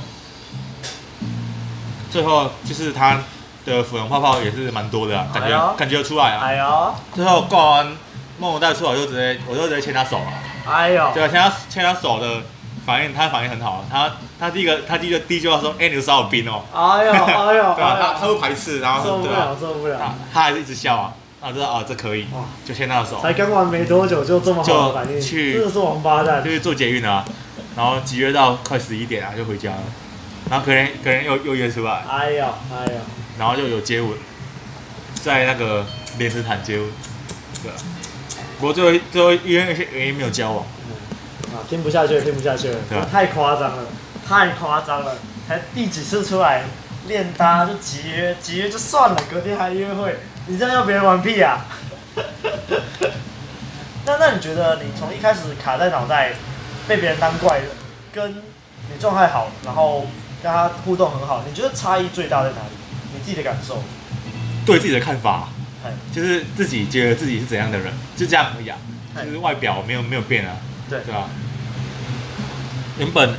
[2.12, 3.18] 最后就是他
[3.66, 6.42] 的粉红泡泡也是蛮多的、啊，感觉、哎、感觉出来啊。
[6.44, 6.94] 哎呦！
[7.16, 7.98] 最后挂完
[8.38, 10.34] 梦带出来，我就直接我就直接牵他手了。
[10.70, 11.12] 哎呦！
[11.14, 12.42] 对啊，牵他牵他手的。
[12.84, 22.26] 反应他反应很好，他他第一个他第一个第一句话说：“哎、欸，你有少有冰哦。”哎呦 哎呦，对啊，他他会排斥，然后受不了受不了，他还是一直笑啊，啊，知道啊，这可以，
[22.66, 23.22] 就牵他的手。
[23.22, 26.44] 才刚玩没多久就这么好的反应，去真的是王八蛋。
[26.44, 27.24] 就是坐捷运啊，
[27.76, 29.78] 然后集约到快十一点啊，就回家了，
[30.52, 33.00] 然后可能可能又又约出来，哎呦哎呦，
[33.40, 34.12] 然后又有接吻，
[35.24, 35.86] 在那个
[36.18, 36.90] 莲池潭接吻，
[37.64, 37.76] 对啊，
[38.60, 40.66] 不过最后最后因为一些原因没有交往。
[41.54, 43.86] 啊，听不下去了，听不下去了，啊、太夸张了，
[44.28, 45.16] 太夸张了，
[45.48, 46.64] 才第几次出来
[47.08, 51.66] 练搭就集约，集约就算了，隔天还约会，你这样要别人玩屁啊？
[54.06, 56.34] 那那你觉得你从一开始卡在脑袋，
[56.90, 57.68] 被别人当怪人，
[58.12, 60.06] 跟你状态好，然后
[60.42, 62.72] 跟他互动很好，你觉得差异最大在哪里？
[63.14, 63.84] 你自己的感受？
[64.66, 65.50] 对自己的看法，
[66.14, 68.78] 就是自己觉得自己是怎样的人，就这样而已啊，
[69.26, 70.56] 就是外表没有没有变啊。
[70.90, 71.30] 对对啊，
[72.98, 73.36] 原本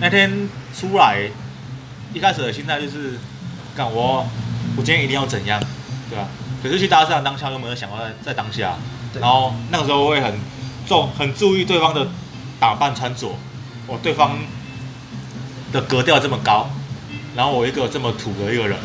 [0.00, 1.28] 那天出来，
[2.12, 3.18] 一开始的心态就是，
[3.76, 4.26] 干我，
[4.76, 5.60] 我今天一定要怎样，
[6.10, 6.26] 对啊。
[6.62, 8.76] 可是去搭讪当下又没有想到在在当下，
[9.20, 10.34] 然后那个时候会很
[10.86, 12.08] 重很注意对方的
[12.58, 13.36] 打扮穿着，
[13.86, 14.36] 我对方
[15.76, 16.70] 的格调这么高，
[17.36, 18.78] 然后我一个这么土的一个人，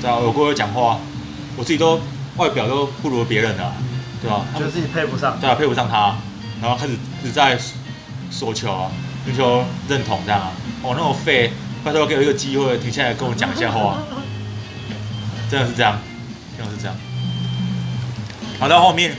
[0.00, 0.98] 对啊，我过去讲话，
[1.56, 2.00] 我自己都
[2.36, 3.72] 外表都不如别人的，
[4.22, 4.46] 对吧？
[4.54, 6.16] 觉得自己配不上，对啊，配不上他。
[6.62, 7.58] 然后开始只在
[8.30, 8.90] 索求啊，
[9.24, 10.52] 寻求认同这样啊。
[10.82, 11.52] 哦，那么废，
[11.84, 13.98] 拜托给我一个机会停下来跟我讲一下话。
[15.50, 15.98] 真的是这样，
[16.56, 16.96] 真的是这样。
[18.58, 19.14] 好，到后面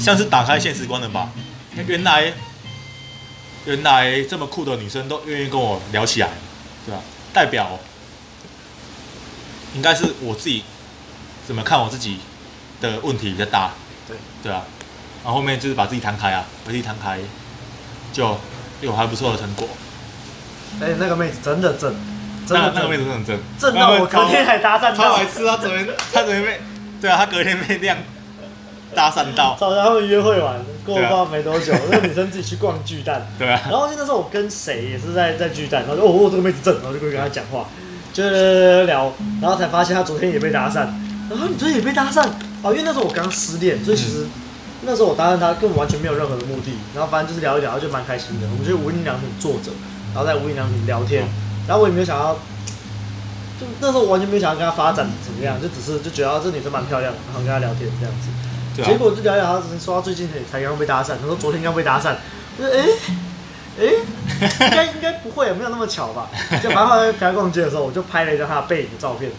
[0.00, 1.28] 像是打开现实观了吧？
[1.86, 2.32] 原来
[3.68, 6.30] 原来这么酷的女生都愿意跟我聊起来，
[6.86, 7.02] 对吧？
[7.34, 7.78] 代表
[9.74, 10.64] 应该是我自己
[11.46, 12.18] 怎么看我自己
[12.80, 13.72] 的问题比较大，
[14.06, 14.62] 对对啊。
[15.22, 17.18] 然后后面就是把自己摊开啊，把自己摊开，
[18.10, 18.38] 就
[18.80, 19.68] 有还不错的成果。
[20.80, 21.94] 哎、欸，那个妹子真的正，
[22.46, 24.96] 真的那个妹子真的正，正到我隔天还搭讪到。
[24.96, 25.58] 超白痴啊！
[25.58, 26.58] 昨天他昨天被，
[27.02, 27.98] 对啊，他隔天被这样
[28.94, 29.54] 搭讪到。
[29.60, 30.58] 早上他们约会完
[30.94, 33.26] 过了没多久，那个女生自己去逛巨蛋。
[33.38, 33.60] 对啊。
[33.70, 37.66] 然后那时候我跟谁也是在在巨蛋，然后就哦，哦这个妹子正，然后就跟她讲话，
[38.12, 38.24] 就
[38.84, 40.88] 聊，然后才发现她昨天也被搭讪。
[41.28, 42.26] 然后你昨天也被搭讪？
[42.62, 44.24] 哦，因为那时候我刚失恋，所以其实。
[44.24, 44.30] 嗯
[44.86, 48.46] 那时候我搭讪她，根本完全没有任何的目的，然后反正就是聊一聊，就蛮开心的。
[48.46, 49.72] 我们就无印良品坐着，
[50.14, 51.26] 然后在无印良品聊天，
[51.66, 52.32] 然后我也没有想要，
[53.58, 58.30] 就那时候我完全没有想要跟她发展怎么样，就只是就觉得这女生蛮漂亮的，然后跟她聊天这样子。
[58.84, 62.14] 结果就聊聊，他只是说他最近才刚刚被搭讪，他说昨天刚被搭讪，
[62.58, 62.84] 我说哎
[63.80, 63.84] 哎，
[64.40, 66.28] 应该应该不会，没有那么巧吧？
[66.62, 69.30] 就反正后来陪他逛街的时候，我就拍了一张他的背影的照片，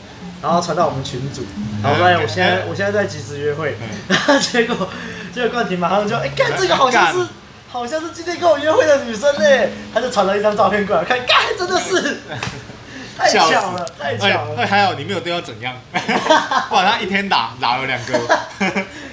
[0.41, 1.43] 然后传到我们群组，
[1.83, 3.75] 然后说哎我现在我现在在即时约会，
[4.07, 4.89] 然后 结果。
[5.31, 7.27] 这个冠廷马上就哎，看这个好像是
[7.71, 12.17] 好像是今天跟我约会的女生呢，他就传了一张照片过来，看，干真的是。
[13.15, 14.55] 太巧了，太巧了。
[14.57, 18.19] 哎，还好你没有对他怎样， 不然他一天打打了两个。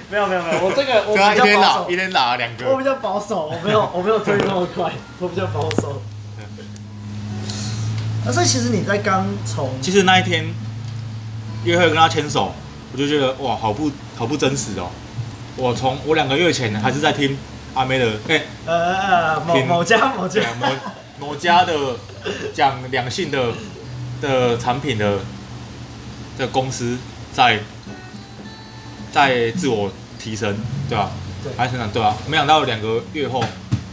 [0.09, 2.65] 没有没有没有，我这个 我比较保守，一天打了两个。
[2.69, 6.01] 我比较保守，我没有 我没有推那么快，我比较保守。
[8.25, 10.45] 那所以其实你在刚从，其实那一天
[11.63, 12.53] 约会跟他牵手，
[12.91, 14.89] 我就觉得哇，好不好不真实哦。
[15.55, 17.37] 我从我两个月前还是在听
[17.73, 20.67] 阿妹的，哎、欸，呃呃某某家某家某
[21.19, 21.73] 某家的
[22.53, 23.53] 讲两性的
[24.21, 25.19] 的产品的
[26.37, 26.97] 的公司
[27.33, 27.59] 在
[29.11, 30.55] 在自我提升，
[30.89, 31.11] 对吧？
[31.43, 32.15] 对，还成长，对吧？
[32.27, 33.43] 没想到两个月后，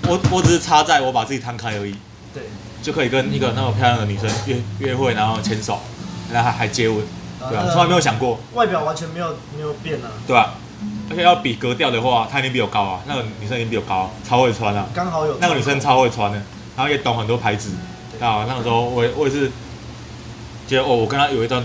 [0.09, 1.95] 我我只是差在我把自己摊开而已，
[2.33, 2.43] 对，
[2.83, 5.81] 就可以跟一个那么漂亮的女生约约会，然后牵手，
[6.33, 7.05] 然后还还接吻，
[7.41, 7.67] 对吧？
[7.73, 10.55] 从来没有想过，外表完全没有没有变啊，对吧？
[11.11, 13.01] 而且要比格调的话，她一定比我高啊。
[13.07, 14.87] 那个女生一定比我高，超会穿啊。
[14.95, 16.39] 刚好有那个女生超会穿的，
[16.77, 17.71] 然后也懂很多牌子
[18.21, 18.45] 啊。
[18.49, 19.51] 那个时候我我也是
[20.67, 21.63] 觉得哦，我跟她有一段，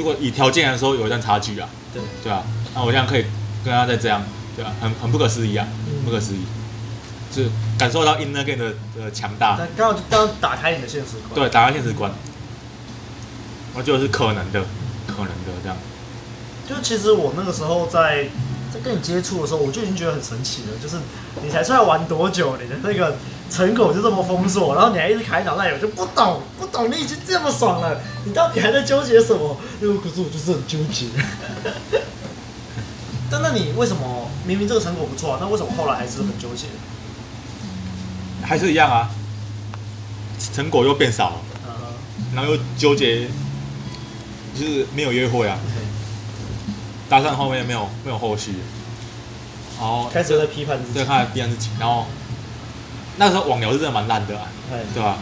[0.00, 1.68] 如果以条件来说有一段差距啊。
[1.92, 2.42] 对对啊，
[2.74, 3.26] 那我这样可以
[3.62, 4.22] 跟他再这样，
[4.56, 4.72] 对啊？
[4.80, 5.68] 很很不可思议啊，
[6.04, 6.40] 不可思议，
[7.34, 9.58] 是感受到 inner game 的的强大。
[9.76, 11.34] 刚好刚打开你的现实观。
[11.34, 12.10] 对，打开现实观，
[13.74, 14.62] 我觉得是可能的，
[15.06, 15.76] 可能的这样。
[16.66, 18.28] 就其实我那个时候在
[18.72, 20.78] 在跟你接触的时候，我就已经觉得很神奇了。
[20.80, 20.96] 就是
[21.42, 23.16] 你才出来玩多久，你的那个
[23.50, 29.56] 成果就这么封锁，然后你还一直开脑袋，我就不懂，不懂你已经这么爽了，你到底还在纠结什么？
[29.82, 31.06] 因为可是我就是很纠结。
[33.30, 36.66] 但那你为什么明明这个成果不错啊，那为什么后来还是很纠结？
[38.42, 39.10] 还是一样啊，
[40.52, 41.36] 成果又变少了，
[42.34, 43.28] 然后又纠结，
[44.58, 45.58] 就是没有约会啊。
[47.08, 48.54] 搭讪后面没有没有后续，
[49.78, 52.06] 然后开始在批判自己，对，开始批判自己，然后
[53.16, 54.46] 那时候网聊是真的蛮烂的啊，
[54.94, 55.18] 对吧？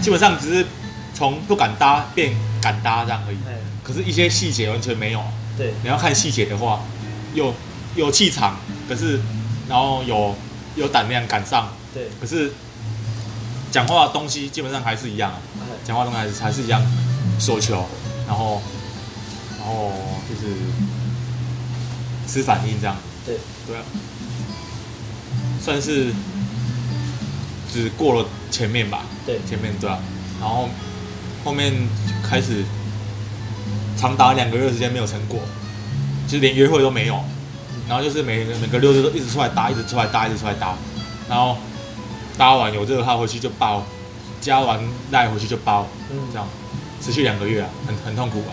[0.00, 0.66] 基本上只是
[1.14, 3.38] 从不敢搭变敢搭这样而已，
[3.82, 5.22] 可是一些细节完全没有。
[5.56, 6.80] 对，你要看细节的话，
[7.34, 7.54] 有
[7.94, 8.56] 有气场，
[8.88, 9.20] 可是
[9.68, 10.34] 然后有
[10.76, 12.52] 有胆量敢上，对，可是
[13.70, 15.32] 讲话的东西基本上还是一样，
[15.84, 16.82] 讲话东西还是还是一样，
[17.38, 17.86] 所求，
[18.26, 18.60] 然后。
[19.64, 19.92] 然后
[20.28, 20.56] 就是
[22.26, 23.36] 吃反应这样，对。
[23.64, 23.82] 对啊，
[25.62, 26.12] 算是
[27.72, 29.40] 只过了前面吧，对。
[29.48, 29.98] 前面对啊，
[30.40, 30.68] 然后
[31.44, 31.72] 后面
[32.22, 32.64] 开始
[33.96, 35.40] 长达两个月时间没有成果，
[36.26, 37.18] 其实连约会都没有，
[37.88, 40.74] 然后就是每每个六日都一直出来搭，一直出来搭，一直出来搭，
[41.28, 41.56] 然后
[42.36, 43.82] 搭完有这个他回去就包，
[44.40, 44.78] 加完
[45.10, 46.46] 赖回去就包，嗯，这样
[47.00, 48.52] 持续两个月啊，很很痛苦啊。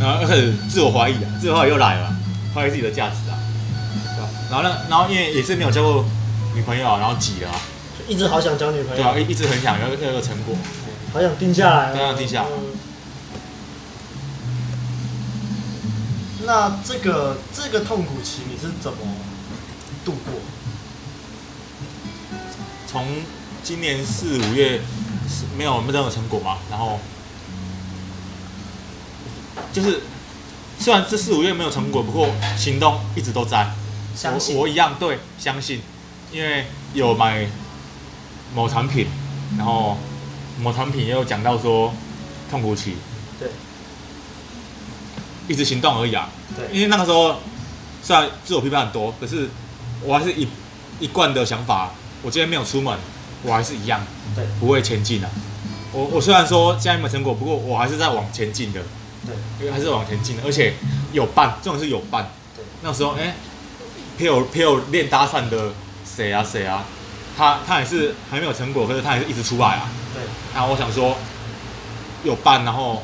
[0.00, 2.16] 然后开始自我怀疑啊，自我怀疑又来了，
[2.54, 3.38] 怀疑自己的价值啊，
[4.50, 6.04] 然后呢，然后因为也是没有交过
[6.54, 7.60] 女朋友啊，然后挤了啊，
[8.08, 10.56] 一直好想交女朋友，对啊，一一直很想要要有个成果，
[11.12, 12.48] 好想定下来，好想定下来。
[16.46, 18.98] 那这个这个痛苦期你是怎么
[20.04, 20.34] 度过？
[22.86, 23.06] 从
[23.62, 24.80] 今年四五月
[25.28, 26.98] 是没有没有任何成果嘛，然后。
[29.72, 30.00] 就是，
[30.78, 33.72] 虽然这四五月没有成果，不过行动一直都在。
[34.14, 35.80] 相信我，我一样对，相信，
[36.34, 37.46] 因为有买
[38.56, 39.06] 某产品，
[39.56, 39.96] 然后
[40.60, 41.94] 某产品也有讲到说
[42.50, 42.96] 痛苦期，
[43.38, 43.48] 对，
[45.46, 46.28] 一直行动而已啊。
[46.56, 47.36] 对，因为那个时候
[48.02, 49.48] 虽然自我批判很多，可是
[50.02, 50.48] 我还是一
[50.98, 51.92] 一贯的想法，
[52.22, 52.98] 我今天没有出门，
[53.44, 55.30] 我还是一样，对，不会前进啊。
[55.92, 58.82] 我我虽然说现在没有成果，不过我还是在往前进的。
[59.24, 60.74] 对，因为还是往前进的，而且
[61.12, 62.28] 有伴，这种是有伴。
[62.56, 63.34] 对，那时候哎、欸，
[64.18, 65.72] 陪我陪我练搭讪的
[66.14, 66.84] 谁啊谁啊，
[67.36, 69.88] 他他也是还没有成果，可是他也是一直出来啊。
[70.14, 70.22] 对，
[70.54, 71.16] 然后我想说
[72.22, 73.02] 有伴，然后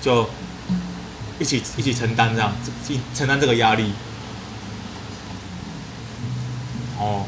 [0.00, 0.28] 就
[1.38, 2.52] 一起一起承担这样，
[2.86, 3.92] 承承担这个压力。
[6.98, 7.24] 哦，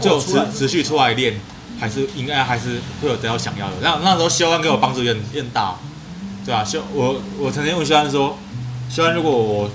[0.00, 1.40] 就持持续出来练。
[1.78, 3.74] 还是应该还是会有得到想要的。
[3.82, 5.76] 那那时候修安给我帮助也很也很大，
[6.42, 6.64] 对啊？
[6.64, 8.38] 修我我曾经问修安说，
[8.88, 9.70] 修安如果我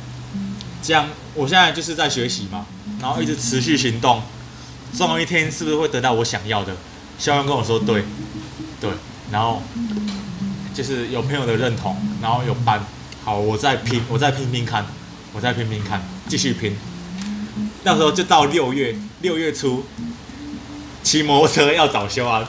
[0.81, 2.65] 这样，我现在就是在学习嘛，
[3.01, 4.21] 然后一直持续行动，
[4.93, 6.75] 总有一天是不是会得到我想要的？
[7.19, 8.03] 修安跟我说对，
[8.79, 8.89] 对，
[9.31, 9.61] 然后
[10.73, 12.83] 就是有朋友的认同，然后有班，
[13.23, 14.85] 好，我再拼，我再拼拼看，
[15.33, 16.75] 我再拼拼看，继续拼。
[17.83, 19.85] 那时候就到六月，六月初。
[21.03, 22.45] 骑摩托车要找修安，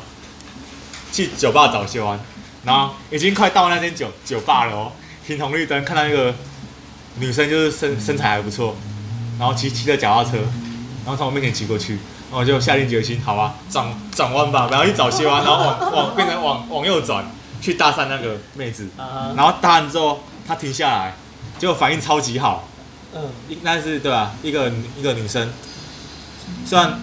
[1.10, 2.20] 去酒吧找修安，
[2.64, 4.92] 然后已经快到那间酒酒吧了哦。
[5.26, 6.34] 停红绿灯，看到一个
[7.16, 8.74] 女生就是身身材还不错，
[9.38, 10.38] 然后骑骑着脚踏车，
[11.04, 17.24] 然后从我面前骑过去，然后我就下定决心，好吧，转转弯吧，然后去找修安， 然后往往变成往往右转，
[17.60, 18.88] 去搭讪那个妹子，
[19.36, 21.14] 然后搭完之后，她停下来，
[21.58, 22.68] 结果反应超级好，
[23.14, 23.30] 嗯，
[23.62, 24.32] 那是对吧？
[24.42, 25.50] 一个一个女生，
[26.64, 27.00] 虽然。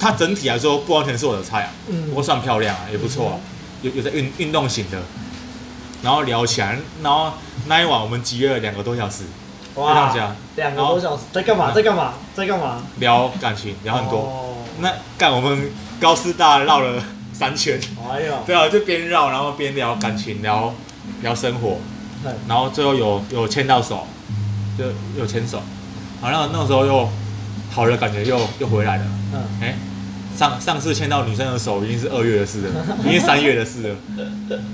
[0.00, 1.70] 她整体来说不完全是我的菜啊，
[2.08, 3.34] 不过算漂亮啊，也不错啊，
[3.82, 5.02] 有有在运运动型的，
[6.04, 7.32] 然后聊起来，然后
[7.68, 9.24] 那一晚我们集约了两个多小时，
[9.74, 10.12] 哇，
[10.56, 11.70] 两个多小时在干嘛？
[11.70, 12.14] 在干嘛？
[12.34, 12.82] 在干嘛？
[12.98, 14.56] 聊感情，聊很多。
[14.80, 17.02] 那干我们高师大绕了
[17.32, 17.78] 三圈，
[18.10, 20.72] 哎呦，对啊，就边绕然后边聊感情，聊
[21.20, 21.76] 聊生活，
[22.48, 24.06] 然后最后有有牵到手，
[24.78, 24.84] 就
[25.18, 25.62] 有牵手，
[26.20, 27.08] 好，那那时候又
[27.70, 29.04] 好的感觉又又回来了，
[29.34, 29.76] 嗯，哎。
[30.38, 32.70] 上上次牵到女生的手已经是二月的事了，
[33.04, 33.96] 已经三月的事了。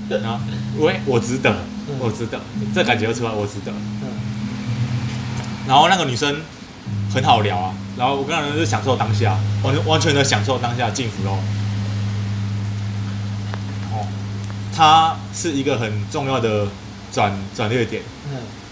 [0.07, 0.37] 然后，
[0.77, 1.51] 喂，我值得，
[1.99, 2.39] 我值得，
[2.73, 3.71] 这感觉就出来，我值得。
[5.67, 6.41] 然后那个女生
[7.13, 11.39] 很好聊啊，然后我跟她是享受当下，完完全的享受当下，幸福哦。
[13.93, 14.07] 哦，
[14.75, 16.67] 她是一个很重要的
[17.11, 18.03] 转转捩点。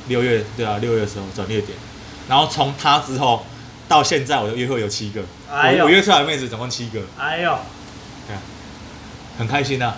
[0.07, 1.77] 六月对啊，六月的时候转捩点。
[2.27, 3.45] 然后从她之后。
[3.85, 7.59] 到现在我的约会有七个，哎、我我约出来的妹子总共七个，哎呦，
[8.25, 8.39] 对啊
[9.37, 9.97] 很开心啊。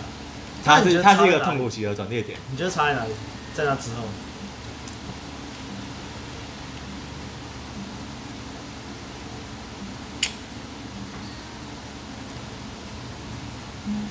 [0.66, 2.36] 他是他是一个痛苦期的转捩点。
[2.50, 3.10] 你觉得差在哪里？
[3.54, 4.02] 在那之后，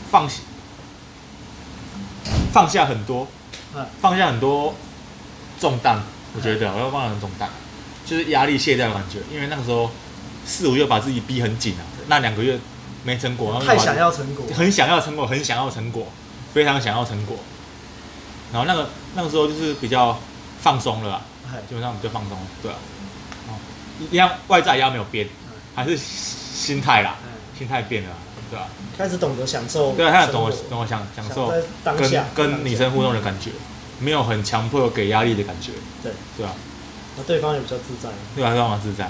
[0.09, 0.39] 放下，
[2.53, 3.27] 放下很多，
[3.99, 4.73] 放下很多
[5.59, 5.99] 重担，
[6.33, 7.49] 我觉得我要放下很重担，
[8.05, 9.19] 就是压力卸掉的感觉。
[9.29, 9.91] 因为那个时候
[10.45, 12.57] 四五月把自己逼很紧啊，那两个月
[13.03, 16.07] 没成果，太想要成果，很想要成果，很想要成果，
[16.55, 17.35] 非常想要成果。
[18.53, 20.17] 然后那个那个时候就是比较
[20.61, 21.21] 放松了，
[21.67, 22.77] 基本上比较放松，对啊，
[24.09, 25.27] 一样外在一样没有变，
[25.75, 27.17] 还是心态啦，
[27.59, 28.09] 心态变了。
[28.47, 28.67] 对吧？
[28.95, 31.51] 开始懂得享受，对，开始懂得懂得享享受
[31.83, 33.49] 跟跟女生互动的感觉，
[33.99, 35.71] 没有很强迫给压力的感觉，
[36.03, 36.53] 对对啊？
[37.17, 39.09] 那对方也比较自在，对啊，对方自在，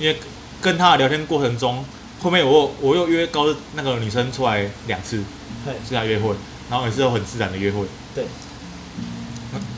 [0.00, 0.18] 因为
[0.60, 1.84] 跟他的聊天过程中，
[2.20, 5.22] 后面我我又约高那个女生出来两次，
[5.66, 6.34] 对，是他约会，
[6.70, 8.24] 然后也是有很自然的约会，对，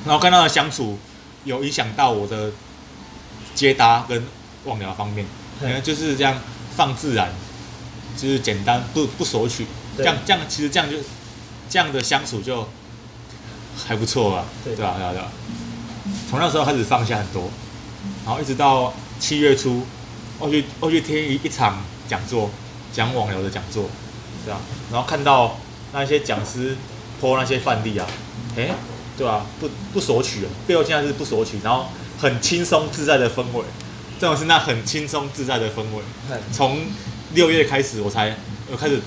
[0.04, 0.98] 然后跟他的相处
[1.44, 2.52] 有影响到我的
[3.54, 4.22] 接搭跟
[4.64, 5.26] 网聊方面，
[5.58, 6.38] 可能就是这样
[6.76, 7.32] 放自然。
[8.16, 9.64] 就是简单不不索取，
[9.96, 10.96] 这样这样其实这样就
[11.70, 12.68] 这样的相处就
[13.86, 14.94] 还不错吧，对吧？
[14.96, 15.12] 对吧？
[15.12, 15.30] 对吧？
[16.28, 17.48] 从那时候开始放下很多，
[18.26, 19.86] 然后一直到七月初，
[20.40, 22.50] 我去我去听一一场讲座，
[22.92, 23.84] 讲网聊的讲座，
[24.44, 24.58] 对吧？
[24.90, 25.56] 然后看到
[25.98, 26.76] 那些讲师
[27.20, 28.06] po 那些范例啊，
[28.56, 28.70] 哎，
[29.16, 29.44] 对吧？
[29.60, 31.86] 不不索取了，背后现在是不索取，然后
[32.18, 33.64] 很轻松自在的氛围，
[34.20, 36.02] 这种是那很轻松自在的氛围，
[36.52, 36.78] 从。
[37.34, 38.34] 六月开始，我才
[38.70, 38.98] 有开始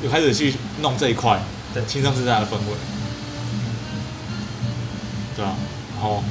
[0.00, 1.42] 有开始去弄这一块，
[1.74, 2.72] 对，轻松自在的氛围，
[5.34, 5.56] 对啊，
[5.96, 6.22] 然后，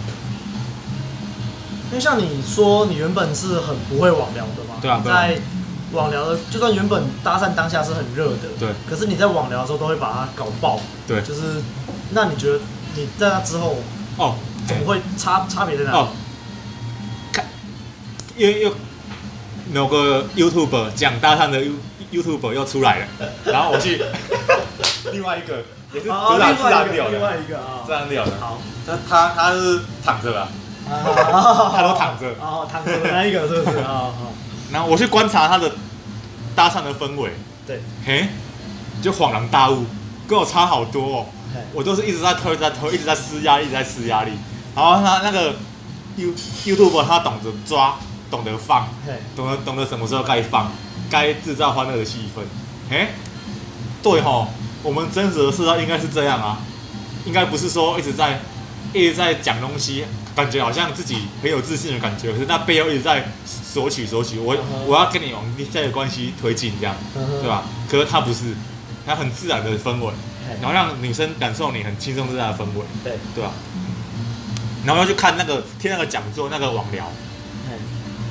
[1.89, 5.37] 因为像你说，你原本是很不会网聊的嘛，对啊，在
[5.91, 11.61] 网聊的，就算原本搭讪当下是很热的，对，可是你在网聊的时候都会把它搞爆，对，就是，
[12.11, 12.59] 那你觉得
[12.95, 13.77] 你在那之后，
[14.17, 14.35] 哦，
[14.67, 15.97] 怎么会差差别在哪里？
[15.97, 16.07] 哦，
[17.31, 17.45] 看，
[18.35, 18.73] 因为又。
[19.73, 21.59] 某个 YouTuber 讲搭讪的
[22.09, 23.05] YouTuber 又出来了，
[23.51, 24.01] 然后我去
[25.11, 25.57] 另外一个
[25.91, 28.31] 也是自然自然聊的，另外一个啊，自然聊的。
[28.39, 30.47] 好，他他他是躺着吧？
[30.88, 32.27] 他都躺着。
[32.39, 33.79] 哦，躺着的那一个是不是？
[33.79, 34.07] 啊
[34.72, 35.72] 然后我去观察他的
[36.55, 37.32] 搭讪的氛围，
[37.65, 38.28] 对，嘿，
[39.01, 39.86] 就恍然大悟，
[40.28, 41.26] 跟我差好多哦。
[41.74, 44.32] 我都是一直在推，在推，一直在施压力，一直在施压力。
[44.76, 45.55] 然后他那个
[46.15, 46.34] You
[46.65, 47.95] YouTuber 他懂得抓。
[48.30, 48.89] 懂得放，
[49.38, 50.70] 懂得懂得什么时候该放，
[51.09, 52.41] 该制造欢乐的气氛。
[52.93, 53.11] 哎，
[54.03, 54.49] 对吼，
[54.84, 56.59] 我们真实的世道应该是这样啊，
[57.24, 58.41] 应该不是说一直在
[58.97, 60.03] 一直在讲东西，
[60.35, 64.39] 感觉好像自己很有自信的感觉，可是那背后一直在索取索取。
[64.39, 66.95] 我我要跟你往内在的关系推进，这样
[67.41, 67.63] 对吧？
[67.89, 68.53] 可是他不是，
[69.05, 70.13] 他很自然的氛围，
[70.61, 73.51] 然后让女生感受你很轻松自在的氛围，对对吧？
[74.85, 77.09] 然后要去看那个听那个讲座那个网聊。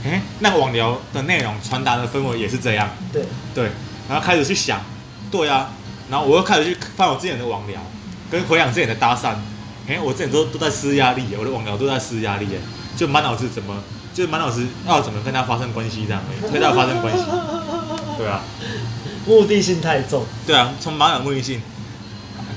[0.04, 2.88] 哎，那个网聊的内容传达的氛围也是这样。
[3.12, 3.70] 对对，
[4.08, 4.80] 然后开始去想，
[5.32, 5.70] 对啊，
[6.08, 7.80] 然后我又开始去翻我之前的网聊，
[8.30, 9.34] 跟回想之前的搭讪。
[9.88, 12.48] 哎，我之前都都在施压力，我的网聊都在施压力，
[12.96, 13.74] 就满脑子怎么，
[14.12, 17.24] 就满脑子要怎么跟他发生关系这样，推他发生关系。
[18.18, 18.42] 对啊，
[19.26, 20.24] 目的性太重。
[20.46, 21.60] 对啊，充满了目的性。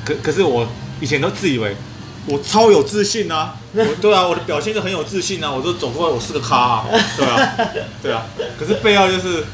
[0.05, 0.67] 可可是我
[0.99, 1.75] 以前都自以为。
[2.25, 3.55] 我超有自信啊！
[3.73, 5.49] 我对啊，我的表现就很有自信啊！
[5.49, 6.85] 我都走过来，我是个咖啊！
[7.17, 7.55] 对啊，
[8.03, 8.25] 对啊。
[8.59, 9.45] 可是背后就是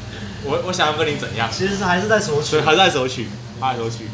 [0.44, 1.48] 我，我想要跟你怎样？
[1.50, 3.28] 其实还是在索取，对，还是在索取，
[3.60, 4.08] 还在索取。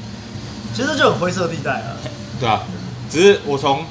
[0.77, 1.97] 其实就很灰色地带啊。
[2.39, 2.63] 对啊，
[3.13, 3.85] 只是我从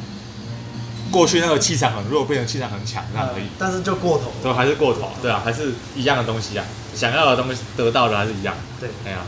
[1.11, 3.43] 过去那个气场很弱，变成气场很强这样而已。
[3.59, 4.33] 但是就过头。
[4.41, 5.11] 对，还是过头。
[5.21, 6.65] 对啊，还是一样的东西啊，
[6.95, 8.55] 想要的东西得到的还是一样。
[8.79, 9.19] 对，哎呀，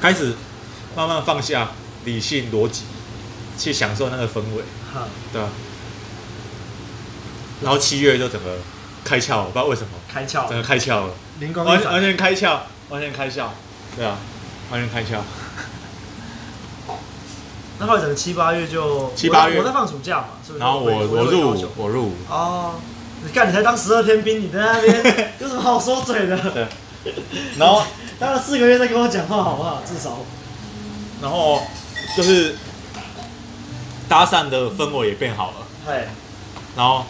[0.00, 0.34] 开始
[0.94, 1.72] 慢慢放下
[2.04, 2.84] 理性逻辑。
[3.56, 5.48] 去享受那个氛围，哈对啊。
[7.62, 8.58] 然后七月就整个
[9.04, 12.58] 开窍，我不知道为什么开窍，整个开窍了，灵光完完全开窍，
[12.88, 13.50] 完全开窍，
[13.94, 14.18] 对啊，
[14.72, 15.20] 完全开窍。
[17.78, 20.60] 那后来整个七八月就七八月，我在放暑假嘛，是不是？
[20.60, 22.12] 然后我我入伍，我入伍。
[22.28, 22.74] 哦，
[23.22, 26.36] 你看你才当十二天兵，你在那边有什么好说嘴的？
[26.50, 26.66] 对。
[27.58, 27.82] 然后
[28.18, 29.82] 当了四个月再跟我讲话好不好？
[29.86, 30.18] 至少。
[31.20, 31.62] 然后
[32.16, 32.56] 就是。
[34.06, 35.56] 搭讪的氛围也变好了，
[35.86, 36.06] 对，
[36.76, 37.06] 然后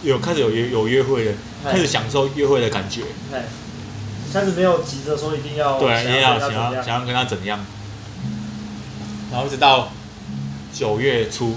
[0.00, 1.32] 有开始有约有约会了，
[1.64, 3.02] 开始享受约会的感觉，
[3.32, 3.40] 对，
[4.32, 7.58] 开始没有急着说一定要，对，也要想要想要跟他怎样，
[9.32, 9.88] 然后一直到
[10.76, 11.56] 九月初，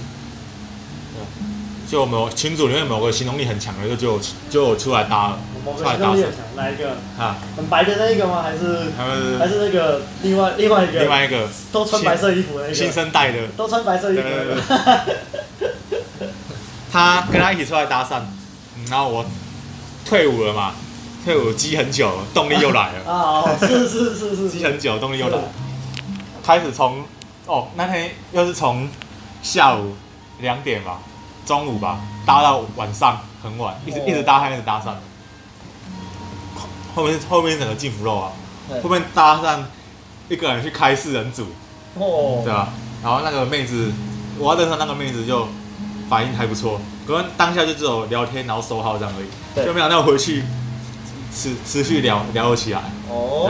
[1.89, 5.39] 就某群组里面某个行动力很强的，就就就出来搭了，
[5.77, 6.15] 出来搭。
[6.55, 6.91] 哪一个？
[7.17, 8.41] 啊，很白的那一个吗？
[8.41, 8.91] 还是
[9.37, 10.99] 还是那个另外另外一个？
[11.01, 15.03] 另外一个都穿白色衣服的那个新生代的，都穿白色衣服的。
[16.89, 18.21] 他跟他一起出来搭讪，
[18.89, 19.25] 然后我
[20.05, 20.75] 退伍了嘛，
[21.25, 23.11] 退伍积很久了，动力又来了。
[23.11, 25.43] 啊，是是是是，积很久，动力又来了。
[26.41, 27.03] 开始从
[27.45, 28.87] 哦，那天又是从
[29.41, 29.95] 下午
[30.39, 30.99] 两点吧。
[31.45, 34.93] 中午吧，搭到晚上很晚，一直一直搭，一直搭讪。
[36.93, 38.31] 后面后面整个进福肉啊，
[38.83, 39.65] 后面搭上
[40.27, 41.47] 一个人去开四人组，
[41.95, 42.69] 哦，对吧？
[43.01, 43.91] 然后那个妹子，
[44.37, 45.47] 我要认识那个妹子就
[46.07, 50.43] 反应还不错，可能当下就只有聊天，然后收号这样而已，就没想到回去
[51.33, 52.81] 持持续聊聊了起来。
[53.09, 53.47] 哦。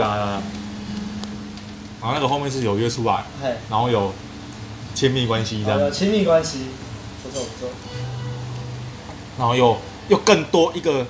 [2.00, 3.24] 然后那个后面是有约出来，
[3.68, 4.10] 然后有
[4.94, 6.66] 亲密关系这样，有亲密关系。
[7.22, 7.70] 不错不错，
[9.38, 9.76] 然后又
[10.08, 11.06] 又更多一个，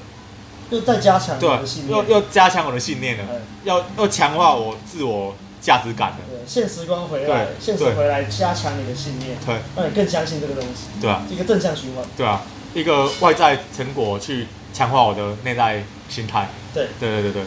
[0.69, 1.49] 又再加强，对，
[1.89, 3.25] 又又加强我的信念了，
[3.63, 12.43] 要要强化我自我价值感的，对，现实观回来，现实回来加强你的信念，对，让你更相信这个东西，对啊，一个正向循环，对啊，
[12.75, 17.43] 一个外在成果去强化我的内在心态，对，对对对对，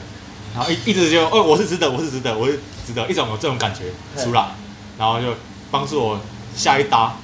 [0.55, 3.83] 然后一一直就哦，我是值得，我是值得，我是值得，一种有这种感觉
[4.23, 4.51] 出来，
[4.97, 5.35] 然后就
[5.73, 6.19] 帮助我
[6.55, 7.15] 下一搭。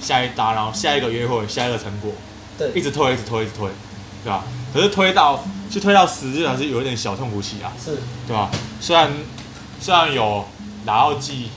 [0.00, 2.12] 下一搭，然后下一个约会，下一个成果，
[2.58, 3.70] 对，一直推，一直推，一直推，
[4.22, 4.44] 对吧？
[4.70, 7.96] 可是推到，就推到十日还是有一点小痛苦期啊，是，
[8.26, 8.50] 对吧？
[8.82, 9.10] 虽然
[9.80, 10.44] 虽然有
[10.84, 11.48] 打到季，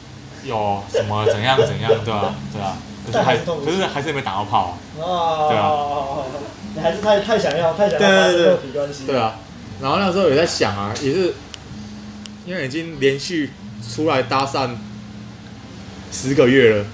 [0.46, 2.34] 有什么怎样怎样，对吧？
[2.54, 2.78] 对吧？
[3.06, 6.24] 可是还可是还是没打到炮啊，哦，对啊，
[6.74, 9.36] 你还是太太想要，太想要发生肉体关系，对啊。
[9.82, 11.34] 然后那时候也在想啊，也是
[12.46, 13.52] 因为已经连续
[13.94, 14.70] 出来搭讪
[16.12, 16.86] 十个月了。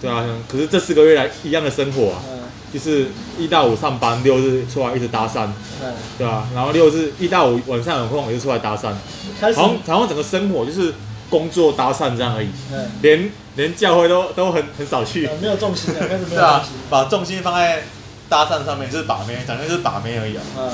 [0.00, 2.38] 对啊，可是这四个月来一样的生活啊，嗯、
[2.72, 5.48] 就是一到五上班，六日出来一直搭讪，
[5.82, 6.48] 嗯、对、啊？
[6.54, 8.92] 然后六日一到五晚上有空也就出来搭讪，
[9.40, 10.94] 好像好像整个生活就是
[11.28, 17.82] 工作搭讪这样而已，嗯、连连教会都都很很少去，嗯、没有重心的，开始没有重心，啊，把重心放在
[18.28, 20.42] 搭讪上面，就是把妹，反正就是把妹而已啊。
[20.56, 20.70] 嗯，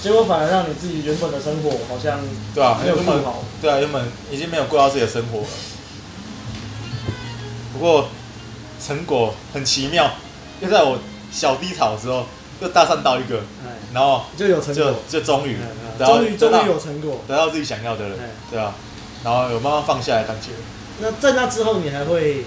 [0.00, 2.20] 结果反而让你自己原本的生活好像
[2.54, 5.46] 对啊，没有更好，对啊，原本已经没有过到自己的生活了。
[7.82, 8.08] 不过。
[8.84, 10.10] 成果很奇妙，
[10.60, 10.98] 就在我
[11.30, 12.26] 小低潮的时候，
[12.60, 13.40] 又搭讪到一个，
[13.94, 15.56] 然后就有成果，就终于，
[15.96, 18.16] 终于终于有成果，得到自己想要的了，
[18.50, 18.74] 对啊，
[19.22, 20.48] 然后有慢慢放下来感觉。
[20.98, 22.44] 那在那之后，你还会，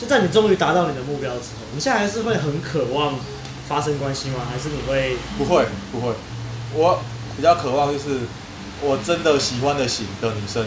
[0.00, 3.18] 就在你终于达到你的目标之后，你现在还是会很渴望
[3.66, 4.46] 发生关系吗？
[4.48, 5.16] 还是你会？
[5.36, 6.12] 不会，不会。
[6.72, 7.00] 我
[7.36, 8.20] 比较渴望就是，
[8.80, 10.64] 我真的喜欢的型的女生，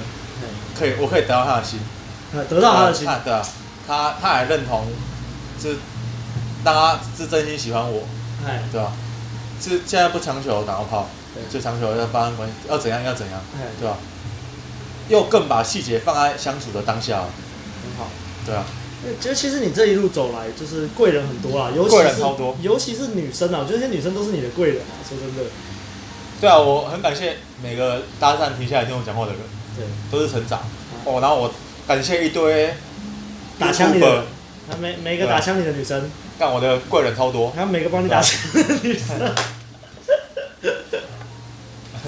[0.77, 1.79] 可以，我可以得到她的心，
[2.49, 3.41] 得到她的心，对啊。
[3.87, 4.85] 他他还认同，
[5.61, 5.77] 是，
[6.61, 8.03] 当他是真心喜欢我，
[8.69, 8.91] 对吧？
[9.61, 11.07] 是现在不强求打个炮，
[11.49, 13.39] 就强求要发生关系，要怎样要怎样，
[13.79, 13.97] 对吧？
[15.07, 18.09] 又更把细节放在相处的当下，很好，
[18.45, 18.65] 对啊。
[19.21, 22.21] 其实其实你这一路走来，就是贵人很多啊，尤其是
[22.61, 25.49] 尤其是女生啊，我觉得这些女生都是你的贵人啊，说真的。
[26.41, 29.41] 对啊，我很感谢每个搭讪停下来听我讲话的人，
[29.77, 30.59] 对，都是成长
[31.05, 31.21] 哦。
[31.21, 31.51] 然后我
[31.87, 32.75] 感谢一堆。
[33.59, 34.25] 打枪你的，
[34.79, 39.35] 每每个打枪你的女生，干我的贵人超多，还有每个帮你打枪的女生，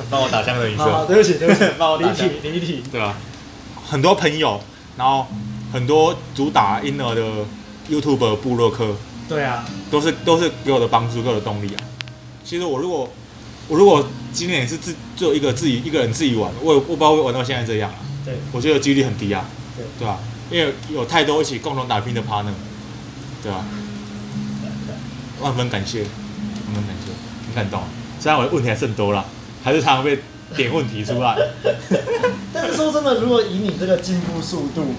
[0.09, 3.17] 帮我打枪的女生，对不起对不起， 帮我离体离体，对吧？
[3.89, 4.61] 很多朋友，
[4.97, 5.25] 然后
[5.73, 7.21] 很多主打婴儿的
[7.89, 8.95] YouTube 部落客，
[9.27, 11.81] 对啊，都是都是给我的帮助，给我的动力啊。
[12.43, 13.09] 其实我如果
[13.67, 17.97] 我如果今天也是自做一个自己一个人自己玩，我我不知道会玩到现在这样啊。
[18.25, 19.45] 对，我觉得几率很低啊。
[19.75, 20.19] 对，对吧？
[20.51, 22.53] 因为有太多一起共同打拼的 partner，
[23.43, 23.63] 对吧？
[25.41, 27.11] 万分感谢，万分感谢，
[27.47, 27.81] 很感动。
[28.19, 29.25] 虽然我的问题还是很多了，
[29.63, 30.19] 还是常常被
[30.57, 31.37] 点问题出来。
[32.51, 34.95] 但是说真的，如果以你这个进步速度，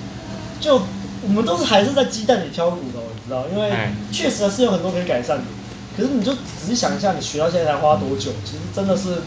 [0.61, 0.81] 就
[1.23, 3.45] 我们都是还是在鸡蛋里挑骨头，你知道？
[3.53, 5.45] 因为确实是有很多可以改善的。
[5.97, 8.31] 可是你就仔细想一下，你学到现在才花多久？
[8.45, 9.23] 其实真的是。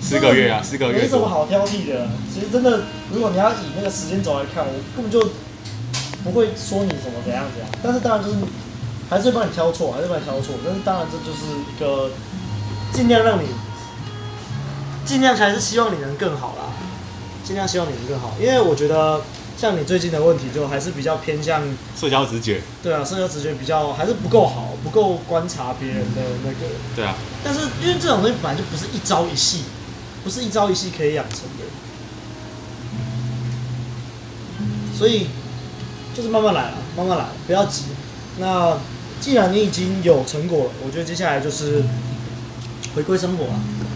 [0.00, 1.02] 十个月啊，十个月。
[1.02, 2.08] 没什么好挑剔的。
[2.32, 5.28] 其实真的，如果你要以那个时间轴来看，我根本就。
[6.28, 8.36] 不会说你什么怎样怎样，但是当然就是
[9.08, 10.56] 还是会帮你挑错，还是帮你挑错。
[10.62, 12.10] 但是当然这就是一个
[12.92, 13.46] 尽量让你
[15.06, 16.68] 尽量还是希望你能更好啦，
[17.42, 18.34] 尽量希望你能更好。
[18.38, 19.22] 因为我觉得
[19.56, 21.62] 像你最近的问题，就还是比较偏向
[21.98, 22.60] 社交直觉。
[22.82, 26.56] 对啊，社交直觉比较还是不够好，不够观察别人的那个。
[26.94, 27.14] 对啊。
[27.42, 29.62] 但是因为这种东西本来就不是一朝一夕，
[30.22, 31.64] 不是一朝一夕可以养成的，
[34.94, 35.28] 所以。
[36.18, 37.84] 就是慢慢来了，慢慢来，不要急。
[38.40, 38.76] 那
[39.20, 41.84] 既然你已经有成果了，我觉得接下来就是
[42.92, 43.54] 回归生活啊。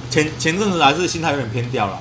[0.09, 1.99] 前前阵子还是心态有点偏掉了。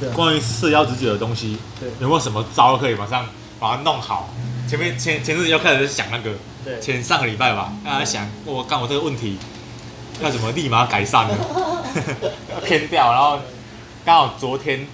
[0.00, 0.08] 对。
[0.08, 3.24] 关于社交直觉的东西，对，有没有什么招可以马上
[3.60, 4.30] 把它弄好？
[4.68, 6.32] 前面前前阵子又开始想那个，
[6.64, 9.38] 对，前上个礼拜吧，大家想我干我这个问题
[10.20, 11.34] 要怎么立马改善呢？
[12.66, 13.38] 偏掉，然后
[14.04, 14.84] 刚好昨天，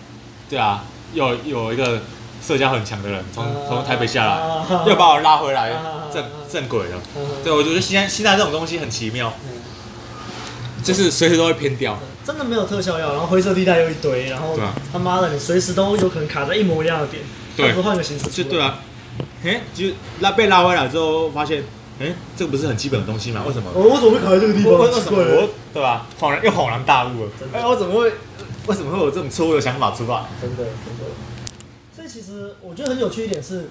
[0.51, 2.03] 对啊，有有一个。
[2.47, 5.73] 社交很强的人从从台北下来，又把我拉回来
[6.15, 7.01] 正正轨了。
[7.43, 9.33] 对，我觉得现在现在这种东西很奇妙，
[10.85, 11.99] 就是随时都会偏掉。
[12.25, 14.57] 真的没有特效药，然后灰色地带又一堆，然后
[14.93, 17.23] 他妈的你随时都有可能卡在一模一样的点，
[17.57, 18.31] 对，换个形式。
[18.31, 18.79] 就对啊，
[19.45, 19.87] 哎，就
[20.21, 21.65] 拉被拉回来之后发现，
[22.01, 23.43] 哎，这个不是很基本的东西吗？
[23.47, 23.71] 为什么？
[23.75, 24.79] 我怎么会卡在这个地方？
[24.79, 25.19] 为什么？
[25.19, 26.07] 我对吧？
[26.21, 27.31] 恍然又恍然大悟了。
[27.53, 28.13] 哎，我怎么会？
[28.67, 30.25] 为什么会有这种错误的想法出来？
[30.41, 30.67] 真的，真
[30.99, 31.05] 的。
[32.17, 33.67] 其实我觉得很有趣一点是，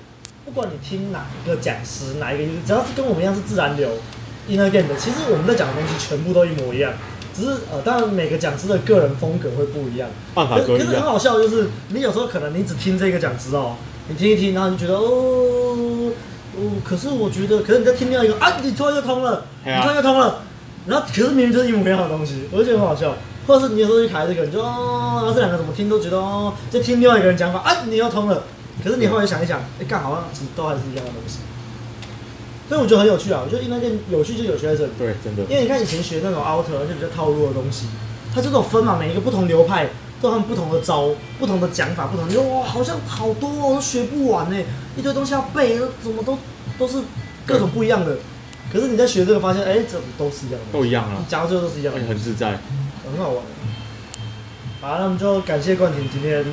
[0.46, 3.90] 不管你听哪一个讲师，哪一个，只要是跟我们一样是自然流
[4.48, 6.94] ，inner game 的，其实我们在讲的东西全部都一模一样，
[7.34, 10.08] 只是呃，当然每个讲师的个人风格会不一样。
[10.36, 13.78] 办法可，可是很好笑，就是你有时候可能你只听这个讲师哦，
[14.10, 16.12] 你听一听，然后你觉得哦
[16.56, 20.44] 哦，可是我觉得，可是你在听另外一个啊，你突然就通了，你突然就通了，
[20.86, 23.16] 然后可是明明就是一模一样的东西，我就觉得很好笑。
[23.48, 28.44] 或者是你有时候去开这个，你就哦，然后这两个怎么听都觉得哦，就听另外一个人讲法，啊，你又通了。
[28.84, 31.40] 可是你后来想一想，哎，干好像其实都还是一样的东西。
[32.68, 34.92] 所以我觉得很有趣啊，我觉得那件有趣就有趣在这里。
[34.98, 35.44] 对，真的。
[35.44, 37.86] 因为你看以前学那种 outer 而且比较套路的东西，
[38.34, 39.88] 它这种分嘛，每一个不同流派
[40.20, 44.58] 都有他们不同的招、不同的讲法、不同的，哇，好像好多哦，都学不完呢，
[44.98, 46.38] 一堆东西要背，怎么都
[46.80, 46.98] 都是
[47.46, 48.18] 各种不一样的。
[48.74, 52.60] 可是你在学这个发现，哎，怎么都是一样的，都一样啊，讲到最后都是一样的，很自在。
[53.12, 53.44] 很好玩。
[54.82, 56.44] 好，那我们就感谢冠廷今天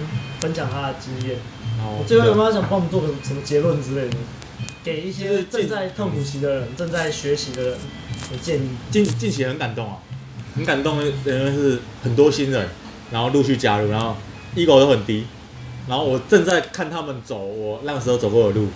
[0.41, 1.39] 分享他的经验。
[1.85, 4.17] 我最后有没有想帮我们做个什么结论之类的？
[4.85, 7.73] 给一些正在痛苦期的人、正在学习的人
[8.31, 8.69] 的建议。
[8.91, 9.99] 近近期很感动啊，
[10.57, 12.69] 很感动的人是很多新人，
[13.11, 14.17] 然后陆续加入，然后
[14.57, 15.27] ego 都很低，
[15.89, 18.69] 然后我正在看他们走我那个时候走过的路，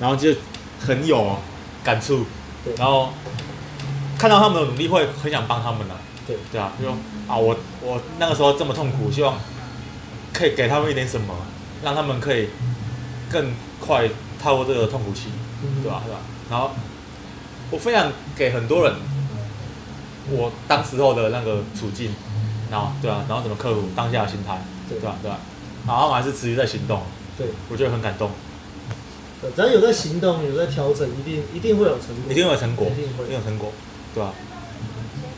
[0.00, 0.34] 然后就
[0.80, 1.36] 很有
[1.82, 2.24] 感触，
[2.76, 3.10] 然后
[4.18, 5.94] 看到他们的努力会很想帮他们的。
[6.26, 9.38] 对对啊，就说啊，我我那个时候这么痛苦，希望
[10.32, 11.34] 可以给他们一点什么，
[11.82, 12.48] 让他们可以
[13.30, 14.08] 更快
[14.42, 15.28] 踏过这个痛苦期，
[15.82, 16.02] 对吧？
[16.04, 16.18] 对吧？
[16.50, 16.70] 然后
[17.70, 18.94] 我分享给很多人，
[20.30, 22.14] 我当时候的那个处境，
[22.70, 25.16] 然后对啊，然后怎么克服当下的心态，对吧？
[25.22, 25.38] 对吧？
[25.86, 27.02] 然后还是持续在行动，
[27.38, 28.30] 对，我觉得很感动。
[29.54, 33.72] 只要有在行动，有在调整，一定一定会有成果，一定会有成果，一定会有成果，
[34.14, 34.32] 对吧？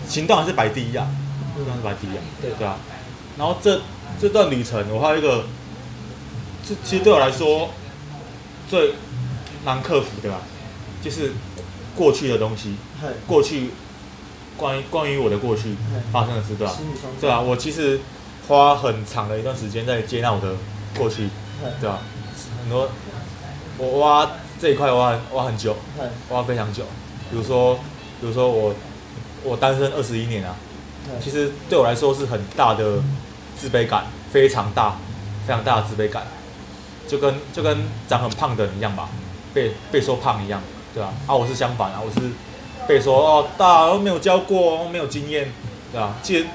[0.08, 1.08] 行动还是摆第一啊，
[1.56, 2.76] 行动还是摆第一啊，对对啊。
[3.38, 3.80] 然后这
[4.20, 5.44] 这段旅程，我还有一个，
[6.66, 7.70] 这其实对我来说
[8.68, 8.92] 最
[9.64, 10.40] 难克服的吧，
[11.02, 11.32] 就是
[11.96, 12.76] 过去的东西，
[13.26, 13.70] 过去
[14.56, 15.76] 关于关于我的过去
[16.12, 16.74] 发生的事，对吧？
[17.20, 18.00] 对啊，我其实
[18.48, 20.54] 花很长的一段时间在接纳我的
[20.96, 21.28] 过去，
[21.80, 22.00] 对吧？
[22.62, 22.88] 很多
[23.78, 24.30] 我挖
[24.60, 25.76] 这一块挖挖很久，
[26.30, 26.84] 挖非常久。
[27.30, 27.74] 比如说，
[28.20, 28.74] 比如说我。
[29.44, 30.56] 我单身二十一年啊，
[31.22, 33.02] 其实对我来说是很大的
[33.58, 34.96] 自卑感，非常大，
[35.46, 36.24] 非常大的自卑感，
[37.08, 37.78] 就跟就跟
[38.08, 39.08] 长很胖的人一样吧，
[39.54, 40.60] 被被说胖一样，
[40.94, 41.12] 对吧？
[41.26, 42.28] 啊，我是相反啊，我是
[42.86, 45.52] 被说哦大，都没有教过，没有经验，
[45.92, 46.14] 对吧？
[46.22, 46.46] 其实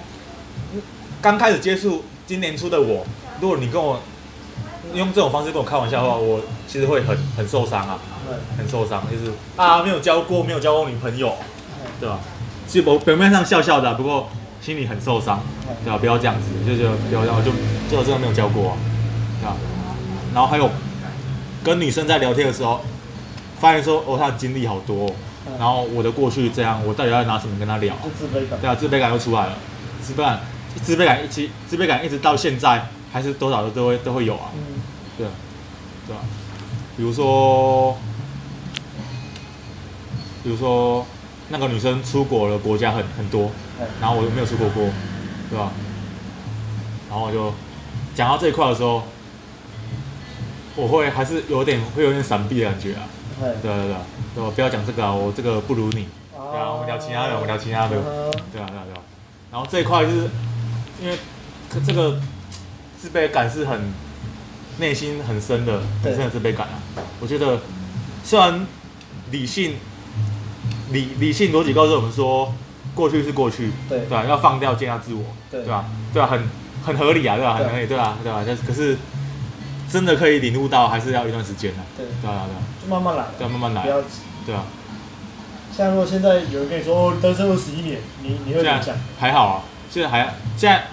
[1.21, 3.05] 刚开始接触今年初的我，
[3.39, 3.99] 如果你跟我
[4.93, 7.99] 用这种方式跟我开玩笑的话，我其实会很很受伤啊，
[8.57, 11.35] 很受伤，就是啊没有交过，没有交过女朋友，
[11.99, 12.19] 对吧？
[12.67, 14.29] 其实我表面上笑笑的、啊，不过
[14.61, 15.41] 心里很受伤，
[15.83, 15.97] 对吧？
[15.97, 17.51] 不要这样子，就就不要这样，就
[17.89, 18.77] 就真的没有教过啊，
[19.39, 19.55] 对吧？
[20.33, 20.69] 然后还有
[21.63, 22.81] 跟女生在聊天的时候，
[23.59, 25.13] 发现说哦，她的经历好多、哦，
[25.57, 27.95] 然后我的过去这样，我到底要拿什么跟她聊？
[28.15, 29.57] 自卑感，对啊，自卑感又出来了，
[30.01, 30.39] 自卑感，
[30.83, 34.51] 自卑感一直，自卑感一直到现在还是多少的都会都会有啊，
[35.17, 35.25] 对，
[36.07, 36.21] 对吧？
[36.95, 37.97] 比如说，
[40.43, 41.03] 比如说。
[41.53, 43.51] 那个女生出国的国家很很多，
[43.99, 44.89] 然后我又没有出国过，
[45.49, 45.71] 对吧？
[47.09, 47.53] 然后我就
[48.15, 49.03] 讲到这一块的时候，
[50.75, 53.01] 我会还是有点会有点闪避的感觉啊。
[53.39, 53.95] 对对对，
[54.35, 54.51] 对吧？
[54.55, 56.07] 不要讲这个啊，我这个不如你。
[56.33, 57.89] 对啊，我们聊其他的，我们聊其他的。
[57.89, 59.01] 对啊对啊对啊。
[59.51, 60.29] 然后这一块就是
[61.01, 61.17] 因为
[61.85, 62.19] 这个
[62.99, 63.91] 自卑感是很
[64.79, 66.79] 内心很深的，很深的自卑感啊。
[67.19, 67.59] 我觉得
[68.23, 68.65] 虽然
[69.31, 69.75] 理性。
[70.91, 72.53] 理理性逻辑告诉我们说，
[72.93, 74.23] 过去是过去，对对吧？
[74.27, 75.85] 要放掉，接纳自我，对吧？
[76.13, 76.27] 对吧？
[76.27, 76.49] 很
[76.85, 77.55] 很合理啊，对吧？
[77.55, 78.17] 很合理，对吧？
[78.23, 78.43] 对吧？
[78.45, 78.97] 但是可是
[79.89, 84.07] 真的可以领悟到，还是要一段时间的，对对啊对啊，就慢慢来，对，慢慢来，不要急，
[84.45, 84.63] 对啊。
[85.75, 88.95] 像如果现在有人跟你说哦，单身二十一年，你你会怎么讲？
[89.19, 90.83] 还好啊，现在还现在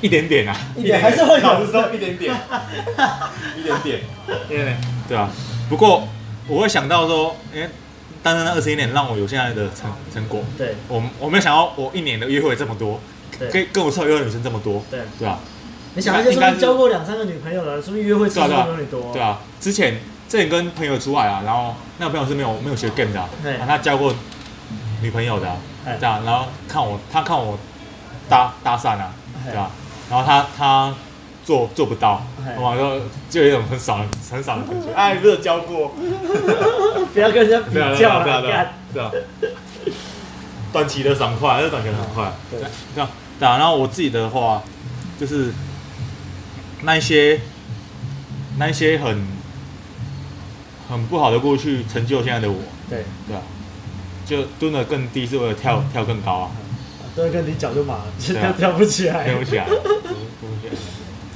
[0.00, 2.34] 一点点啊，一点还是会有的时候，一点点，
[3.56, 4.00] 一点点，
[4.48, 4.76] 对
[5.08, 5.30] 对啊。
[5.68, 6.08] 不过
[6.48, 7.70] 我会想到说，因为
[8.22, 10.42] 单身那二十一年让我有现在的成成果。
[10.58, 13.00] 对，我我没有想到我一年的约会这么多，
[13.52, 15.38] 跟跟我凑约会女生这么多，对对啊。
[15.94, 19.12] 你想一些说交过两三个女朋友了，是不是约会次数比你多？
[19.12, 19.98] 对啊，之前
[20.28, 23.28] 之前跟朋友出来啊，然后那个朋友是没有没有学 game 的，
[23.66, 24.14] 他交过
[25.02, 25.56] 女朋友的，
[25.98, 27.58] 这样，然后看我他看我
[28.28, 29.12] 搭搭讪啊，
[29.44, 29.70] 对吧？
[30.08, 30.94] 然后他他
[31.50, 32.22] 做做不到，
[32.56, 35.92] 我就就有一种很爽很爽的感觉，哎，热交过，
[37.12, 39.10] 不要跟人家比较了，对啊，
[40.72, 42.60] 短期的爽快，还是短期的爽快，对，
[42.94, 44.62] 这样，对啊，然后我自己的话
[45.18, 45.52] 就是。
[46.82, 47.38] 那一些，
[48.56, 49.26] 那一些很
[50.88, 52.56] 很不好的过去，成就现在的我。
[52.88, 53.04] 对。
[53.26, 53.42] 对啊，
[54.24, 56.50] 就蹲的更低，是为了跳跳更高啊。
[57.14, 59.26] 蹲得更低，脚就麻了，跳跳不起来。
[59.28, 59.66] 跳不起来。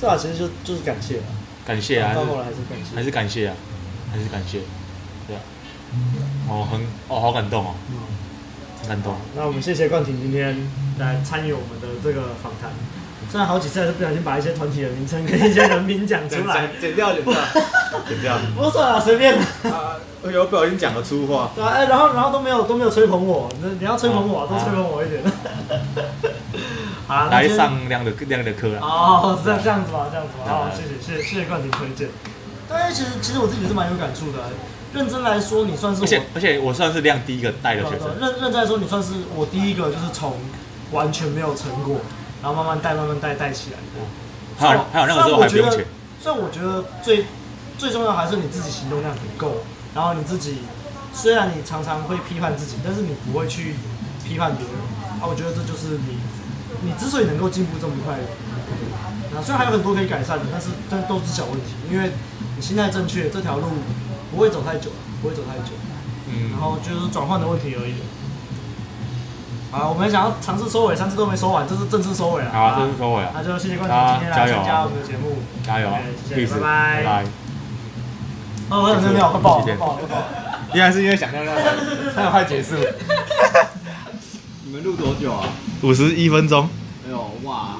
[0.04, 1.22] 这把其实就就是感谢了。
[1.66, 2.12] 感谢啊！
[2.14, 2.94] 到后来还是感谢。
[2.94, 3.56] 还是感谢啊！
[4.12, 4.58] 还是感谢。
[5.26, 5.40] 对啊。
[6.46, 6.78] 哦，很
[7.08, 7.74] 哦，好感动哦。
[7.88, 7.96] 嗯。
[8.82, 9.14] 很感动。
[9.34, 12.70] 那我们谢谢冠廷今天来参与我们的这个访谈。
[13.30, 17.34] 虽然好几次还是不小心把一些团体的名称跟一些人名讲出来，剪掉，剪掉，
[18.06, 18.38] 剪掉。
[18.54, 19.34] 不算了，随便。
[19.38, 19.96] 啊，
[20.30, 21.50] 有不小心讲了粗话。
[21.56, 25.22] 对啊，哎，然后然后都没有都没有吹捧我，你你要吹捧我，多吹捧我一点。
[27.06, 28.80] 好，来上亮的亮的课啊。
[28.80, 30.44] 哦，这样这样子吧，这样子吧。
[30.46, 32.08] 好，谢谢谢谢谢谢冠廷推荐。
[32.68, 34.38] 但是其实其实我自己是蛮有感触的。
[34.94, 38.08] 认真来说，你算是而且而且我算是亮第一个带的学生。
[38.20, 40.38] 认认真来说，你算是我第一个就是从
[40.92, 41.96] 完全没有成果。
[42.42, 44.04] 然后慢慢带，慢慢带，带起来的。
[44.56, 45.84] 还有还有那个时候还不用钱。
[46.22, 47.26] 所以我觉得最
[47.76, 49.64] 最重要还是你自己行动量很够。
[49.94, 50.58] 然后你自己
[51.12, 53.74] 虽然你常常会批判自己，但是你不会去
[54.24, 54.76] 批判别人。
[55.20, 56.18] 啊，我觉得这就是你
[56.84, 58.14] 你之所以能够进步这么快。
[58.14, 61.74] 啊，虽然还有很多可以改善的，但是这都是小问题。
[61.90, 62.12] 因为
[62.56, 63.64] 你心态正确，这条路
[64.30, 65.74] 不会走太久，不会走太久。
[66.28, 66.52] 嗯。
[66.52, 67.94] 然后就是转换的问题而已。
[69.72, 72.50] 啊，我们想要尝试收尾，三次都没收完，这是正式收尾了。
[72.52, 73.32] 好啊，正式收尾啊。
[73.34, 75.90] 那就谢谢冠廷今天来参加我们的节目，加油，
[76.28, 77.02] 谢谢，拜拜。
[77.02, 77.24] 拜拜。
[78.70, 80.22] 哦，我有尿尿，快爆，快爆，快爆。
[80.72, 81.52] 应该是因为想尿尿，
[82.14, 82.76] 才要快结束。
[84.76, 85.48] 你们录多久啊？
[85.82, 86.68] 五十一分钟。
[87.06, 87.76] 哎呦，哇。